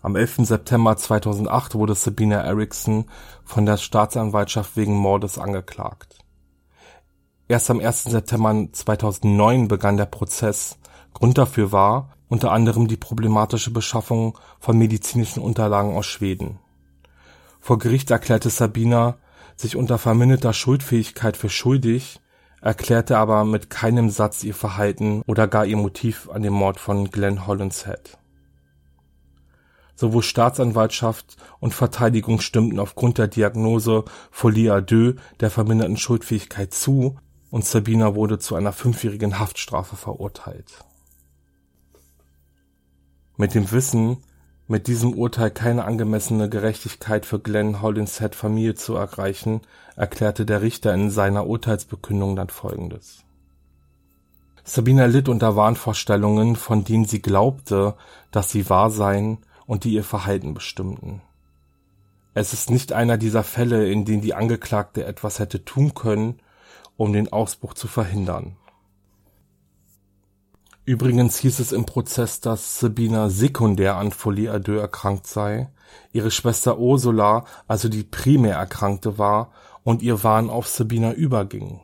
Am 0.00 0.16
11. 0.16 0.46
September 0.46 0.96
2008 0.96 1.74
wurde 1.74 1.94
Sabina 1.94 2.40
Erickson 2.40 3.04
von 3.44 3.66
der 3.66 3.76
Staatsanwaltschaft 3.76 4.74
wegen 4.78 4.94
Mordes 4.94 5.38
angeklagt. 5.38 6.16
Erst 7.46 7.70
am 7.70 7.80
1. 7.80 8.04
September 8.04 8.68
2009 8.72 9.68
begann 9.68 9.98
der 9.98 10.06
Prozess. 10.06 10.78
Grund 11.12 11.36
dafür 11.36 11.72
war 11.72 12.16
unter 12.28 12.52
anderem 12.52 12.88
die 12.88 12.96
problematische 12.96 13.70
Beschaffung 13.70 14.38
von 14.60 14.78
medizinischen 14.78 15.42
Unterlagen 15.42 15.94
aus 15.94 16.06
Schweden. 16.06 16.58
Vor 17.60 17.76
Gericht 17.78 18.10
erklärte 18.10 18.48
Sabina 18.48 19.18
sich 19.56 19.76
unter 19.76 19.98
verminderter 19.98 20.52
Schuldfähigkeit 20.52 21.36
für 21.36 21.48
schuldig, 21.48 22.20
erklärte 22.60 23.18
aber 23.18 23.44
mit 23.44 23.70
keinem 23.70 24.10
Satz 24.10 24.44
ihr 24.44 24.54
Verhalten 24.54 25.22
oder 25.26 25.48
gar 25.48 25.66
ihr 25.66 25.76
Motiv 25.76 26.28
an 26.30 26.42
dem 26.42 26.52
Mord 26.52 26.78
von 26.78 27.10
Glenn 27.10 27.46
Hollinshead. 27.46 28.18
Sowohl 29.94 30.22
Staatsanwaltschaft 30.22 31.36
und 31.58 31.72
Verteidigung 31.72 32.40
stimmten 32.40 32.78
aufgrund 32.78 33.18
der 33.18 33.28
Diagnose 33.28 34.04
Folie 34.30 34.70
à 34.72 34.80
deux 34.82 35.16
der 35.40 35.50
verminderten 35.50 35.96
Schuldfähigkeit 35.96 36.74
zu 36.74 37.18
und 37.50 37.64
Sabina 37.64 38.14
wurde 38.14 38.38
zu 38.38 38.56
einer 38.56 38.72
fünfjährigen 38.72 39.38
Haftstrafe 39.38 39.96
verurteilt. 39.96 40.84
Mit 43.38 43.54
dem 43.54 43.70
Wissen, 43.70 44.18
mit 44.68 44.88
diesem 44.88 45.14
Urteil 45.14 45.50
keine 45.50 45.84
angemessene 45.84 46.48
Gerechtigkeit 46.48 47.24
für 47.24 47.38
Glenn 47.38 47.80
Hollinshead 47.82 48.34
Familie 48.34 48.74
zu 48.74 48.96
erreichen, 48.96 49.60
erklärte 49.94 50.44
der 50.44 50.62
Richter 50.62 50.92
in 50.92 51.10
seiner 51.10 51.46
Urteilsbekündung 51.46 52.34
dann 52.34 52.48
folgendes. 52.48 53.24
Sabina 54.64 55.06
litt 55.06 55.28
unter 55.28 55.54
Wahnvorstellungen, 55.54 56.56
von 56.56 56.82
denen 56.82 57.04
sie 57.04 57.22
glaubte, 57.22 57.94
dass 58.32 58.50
sie 58.50 58.68
wahr 58.68 58.90
seien 58.90 59.38
und 59.66 59.84
die 59.84 59.92
ihr 59.92 60.02
Verhalten 60.02 60.54
bestimmten. 60.54 61.22
Es 62.34 62.52
ist 62.52 62.68
nicht 62.68 62.92
einer 62.92 63.16
dieser 63.16 63.44
Fälle, 63.44 63.88
in 63.88 64.04
denen 64.04 64.22
die 64.22 64.34
Angeklagte 64.34 65.04
etwas 65.04 65.38
hätte 65.38 65.64
tun 65.64 65.94
können, 65.94 66.40
um 66.96 67.12
den 67.12 67.32
Ausbruch 67.32 67.74
zu 67.74 67.86
verhindern. 67.86 68.56
Übrigens 70.86 71.38
hieß 71.38 71.58
es 71.58 71.72
im 71.72 71.84
Prozess, 71.84 72.40
dass 72.40 72.78
Sabina 72.78 73.28
sekundär 73.28 73.96
an 73.96 74.12
Folie 74.12 74.52
à 74.52 74.60
deux 74.60 74.80
erkrankt 74.80 75.26
sei, 75.26 75.68
ihre 76.12 76.30
Schwester 76.30 76.78
Ursula 76.78 77.44
also 77.66 77.88
die 77.88 78.04
primär 78.04 78.54
Erkrankte 78.54 79.18
war 79.18 79.50
und 79.82 80.00
ihr 80.00 80.22
Wahn 80.22 80.48
auf 80.48 80.68
Sabina 80.68 81.12
überging. 81.12 81.80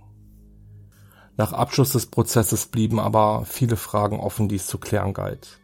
Nach 1.36 1.52
Abschluss 1.52 1.90
des 1.90 2.06
Prozesses 2.06 2.66
blieben 2.66 3.00
aber 3.00 3.44
viele 3.44 3.74
Fragen 3.74 4.20
offen, 4.20 4.48
die 4.48 4.56
es 4.56 4.68
zu 4.68 4.78
klären 4.78 5.14
galt. 5.14 5.58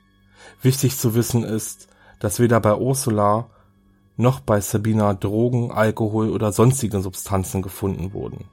Wichtig 0.61 0.99
zu 0.99 1.15
wissen 1.15 1.45
ist, 1.45 1.87
dass 2.19 2.41
weder 2.41 2.59
bei 2.59 2.75
Ursula 2.75 3.51
noch 4.17 4.41
bei 4.41 4.61
Sabina 4.61 5.15
Drogen, 5.15 5.71
Alkohol 5.71 6.31
oder 6.31 6.51
sonstige 6.51 7.01
Substanzen 7.01 7.63
gefunden 7.63 8.13
wurden. 8.13 8.47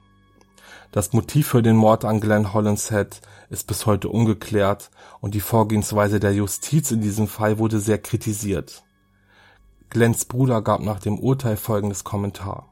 Das 0.92 1.12
Motiv 1.12 1.48
für 1.48 1.62
den 1.62 1.76
Mord 1.76 2.04
an 2.04 2.20
Glenn 2.20 2.52
Hollinshead 2.52 3.20
ist 3.50 3.66
bis 3.66 3.86
heute 3.86 4.08
ungeklärt 4.08 4.90
und 5.20 5.34
die 5.34 5.40
Vorgehensweise 5.40 6.20
der 6.20 6.34
Justiz 6.34 6.90
in 6.90 7.00
diesem 7.00 7.28
Fall 7.28 7.58
wurde 7.58 7.80
sehr 7.80 7.98
kritisiert. 7.98 8.82
Glenns 9.90 10.24
Bruder 10.24 10.62
gab 10.62 10.80
nach 10.80 11.00
dem 11.00 11.18
Urteil 11.18 11.56
folgendes 11.56 12.04
Kommentar. 12.04 12.68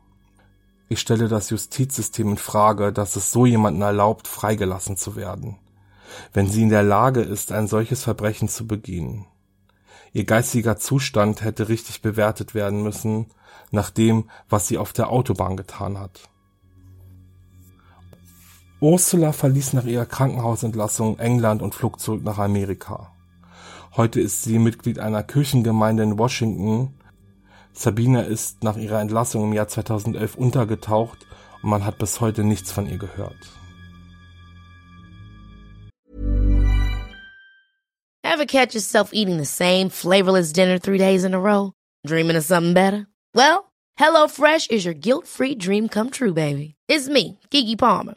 Ich 0.89 1.01
stelle 1.01 1.29
das 1.29 1.51
Justizsystem 1.51 2.31
in 2.31 2.37
Frage, 2.37 2.93
dass 2.93 3.17
es 3.17 3.33
so 3.33 3.47
jemanden 3.47 3.83
erlaubt, 3.83 4.29
freigelassen 4.29 4.97
zu 4.97 5.17
werden, 5.17 5.57
wenn 6.33 6.49
sie 6.49 6.63
in 6.63 6.69
der 6.69 6.83
Lage 6.83 7.21
ist, 7.21 7.53
ein 7.53 7.69
solches 7.69 8.03
Verbrechen 8.03 8.49
zu 8.49 8.67
begehen. 8.67 9.27
Ihr 10.13 10.25
geistiger 10.25 10.77
Zustand 10.77 11.43
hätte 11.43 11.69
richtig 11.69 12.03
bewertet 12.03 12.55
werden 12.55 12.83
müssen, 12.83 13.27
nach 13.71 13.91
dem, 13.91 14.31
was 14.49 14.69
sie 14.69 14.79
auf 14.79 14.93
der 14.93 15.11
Autobahn 15.11 15.57
getan 15.57 15.99
hat. 15.99 16.29
Ursula 18.85 19.33
verließ 19.33 19.73
nach 19.73 19.87
ihrer 19.87 20.05
Krankenhausentlassung 20.05 21.19
England 21.19 21.63
und 21.63 21.75
flog 21.75 21.99
zurück 22.01 22.23
nach 22.23 22.37
Amerika. 22.37 23.15
Heute 23.97 24.21
ist 24.21 24.43
sie 24.43 24.59
Mitglied 24.59 24.99
einer 24.99 25.23
Kirchengemeinde 25.23 26.03
in 26.03 26.19
Washington. 26.19 26.93
Sabina 27.73 28.21
ist 28.21 28.63
nach 28.63 28.77
ihrer 28.77 29.01
Entlassung 29.01 29.45
im 29.45 29.55
Jahr 29.55 29.69
2011 29.69 30.35
untergetaucht 30.35 31.27
und 31.63 31.71
man 31.71 31.87
hat 31.87 31.97
bis 31.97 32.21
heute 32.21 32.45
nichts 32.45 32.73
von 32.73 32.87
ihr 32.87 32.99
gehört. 32.99 33.39
Ever 38.23 38.45
catch 38.45 38.75
yourself 38.75 39.15
eating 39.15 39.39
the 39.39 39.47
same 39.47 39.89
flavorless 39.89 40.53
dinner 40.53 40.79
three 40.79 40.99
days 40.99 41.25
in 41.25 41.33
a 41.33 41.39
row? 41.39 41.73
Dreaming 42.07 42.37
of 42.37 42.45
something 42.45 42.75
better? 42.75 43.07
Well, 43.35 43.73
HelloFresh 43.99 44.71
is 44.71 44.85
your 44.85 44.93
guilt-free 44.93 45.55
dream 45.55 45.89
come 45.89 46.11
true, 46.11 46.35
baby. 46.35 46.75
It's 46.87 47.09
me, 47.09 47.39
Kiki 47.49 47.77
Palmer. 47.77 48.17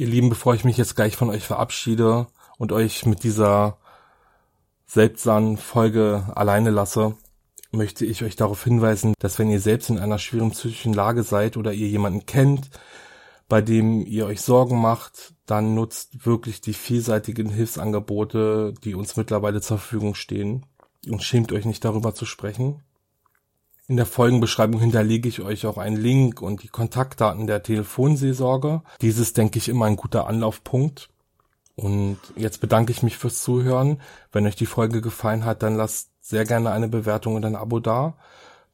Ihr 0.00 0.06
Lieben, 0.06 0.30
bevor 0.30 0.54
ich 0.54 0.64
mich 0.64 0.78
jetzt 0.78 0.96
gleich 0.96 1.14
von 1.14 1.28
euch 1.28 1.46
verabschiede 1.46 2.26
und 2.56 2.72
euch 2.72 3.04
mit 3.04 3.22
dieser 3.22 3.76
seltsamen 4.86 5.58
Folge 5.58 6.24
alleine 6.34 6.70
lasse, 6.70 7.18
möchte 7.70 8.06
ich 8.06 8.24
euch 8.24 8.34
darauf 8.34 8.64
hinweisen, 8.64 9.12
dass 9.18 9.38
wenn 9.38 9.50
ihr 9.50 9.60
selbst 9.60 9.90
in 9.90 9.98
einer 9.98 10.18
schweren 10.18 10.52
psychischen 10.52 10.94
Lage 10.94 11.22
seid 11.22 11.58
oder 11.58 11.74
ihr 11.74 11.86
jemanden 11.86 12.24
kennt, 12.24 12.70
bei 13.46 13.60
dem 13.60 14.06
ihr 14.06 14.24
euch 14.24 14.40
Sorgen 14.40 14.80
macht, 14.80 15.34
dann 15.44 15.74
nutzt 15.74 16.24
wirklich 16.24 16.62
die 16.62 16.72
vielseitigen 16.72 17.50
Hilfsangebote, 17.50 18.72
die 18.82 18.94
uns 18.94 19.18
mittlerweile 19.18 19.60
zur 19.60 19.76
Verfügung 19.76 20.14
stehen 20.14 20.64
und 21.10 21.22
schämt 21.22 21.52
euch 21.52 21.66
nicht 21.66 21.84
darüber 21.84 22.14
zu 22.14 22.24
sprechen. 22.24 22.82
In 23.90 23.96
der 23.96 24.06
Folgenbeschreibung 24.06 24.78
hinterlege 24.78 25.28
ich 25.28 25.40
euch 25.40 25.66
auch 25.66 25.76
einen 25.76 25.96
Link 25.96 26.42
und 26.42 26.62
die 26.62 26.68
Kontaktdaten 26.68 27.48
der 27.48 27.64
Telefonseelsorge. 27.64 28.82
Dieses 29.00 29.32
denke 29.32 29.58
ich 29.58 29.68
immer 29.68 29.86
ein 29.86 29.96
guter 29.96 30.28
Anlaufpunkt. 30.28 31.10
Und 31.74 32.18
jetzt 32.36 32.60
bedanke 32.60 32.92
ich 32.92 33.02
mich 33.02 33.16
fürs 33.16 33.42
Zuhören. 33.42 34.00
Wenn 34.30 34.46
euch 34.46 34.54
die 34.54 34.66
Folge 34.66 35.00
gefallen 35.00 35.44
hat, 35.44 35.64
dann 35.64 35.74
lasst 35.74 36.10
sehr 36.20 36.44
gerne 36.44 36.70
eine 36.70 36.86
Bewertung 36.86 37.34
und 37.34 37.44
ein 37.44 37.56
Abo 37.56 37.80
da. 37.80 38.14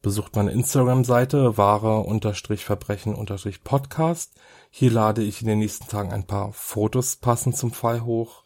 Besucht 0.02 0.36
meine 0.36 0.50
Instagram-Seite 0.50 1.56
wahre-verbrechen-podcast. 1.56 4.34
Hier 4.68 4.90
lade 4.90 5.22
ich 5.22 5.40
in 5.40 5.48
den 5.48 5.60
nächsten 5.60 5.88
Tagen 5.88 6.12
ein 6.12 6.26
paar 6.26 6.52
Fotos 6.52 7.16
passend 7.16 7.56
zum 7.56 7.72
Fall 7.72 8.04
hoch. 8.04 8.44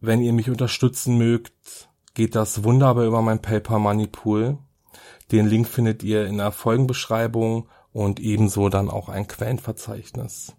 Wenn 0.00 0.22
ihr 0.22 0.32
mich 0.32 0.48
unterstützen 0.48 1.18
mögt, 1.18 1.90
geht 2.14 2.36
das 2.36 2.64
wunderbar 2.64 3.04
über 3.04 3.20
mein 3.20 3.42
PayPal 3.42 3.80
Money 3.80 4.06
Pool. 4.06 4.56
Den 5.32 5.46
Link 5.46 5.66
findet 5.66 6.02
ihr 6.02 6.26
in 6.26 6.38
der 6.38 6.52
Folgenbeschreibung 6.52 7.68
und 7.92 8.20
ebenso 8.20 8.68
dann 8.68 8.90
auch 8.90 9.08
ein 9.08 9.26
Quellenverzeichnis. 9.26 10.54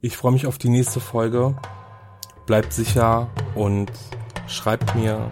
Ich 0.00 0.16
freue 0.16 0.32
mich 0.32 0.46
auf 0.46 0.58
die 0.58 0.68
nächste 0.68 1.00
Folge. 1.00 1.56
Bleibt 2.46 2.72
sicher 2.72 3.30
und 3.54 3.90
schreibt 4.46 4.94
mir. 4.94 5.30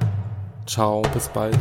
Ciao, 0.67 1.03
bis 1.13 1.29
bald. 1.29 1.59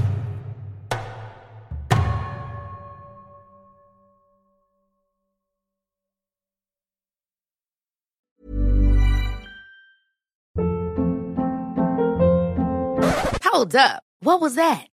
Hold 13.44 13.76
up. 13.76 14.04
What 14.22 14.42
was 14.42 14.56
that? 14.56 14.93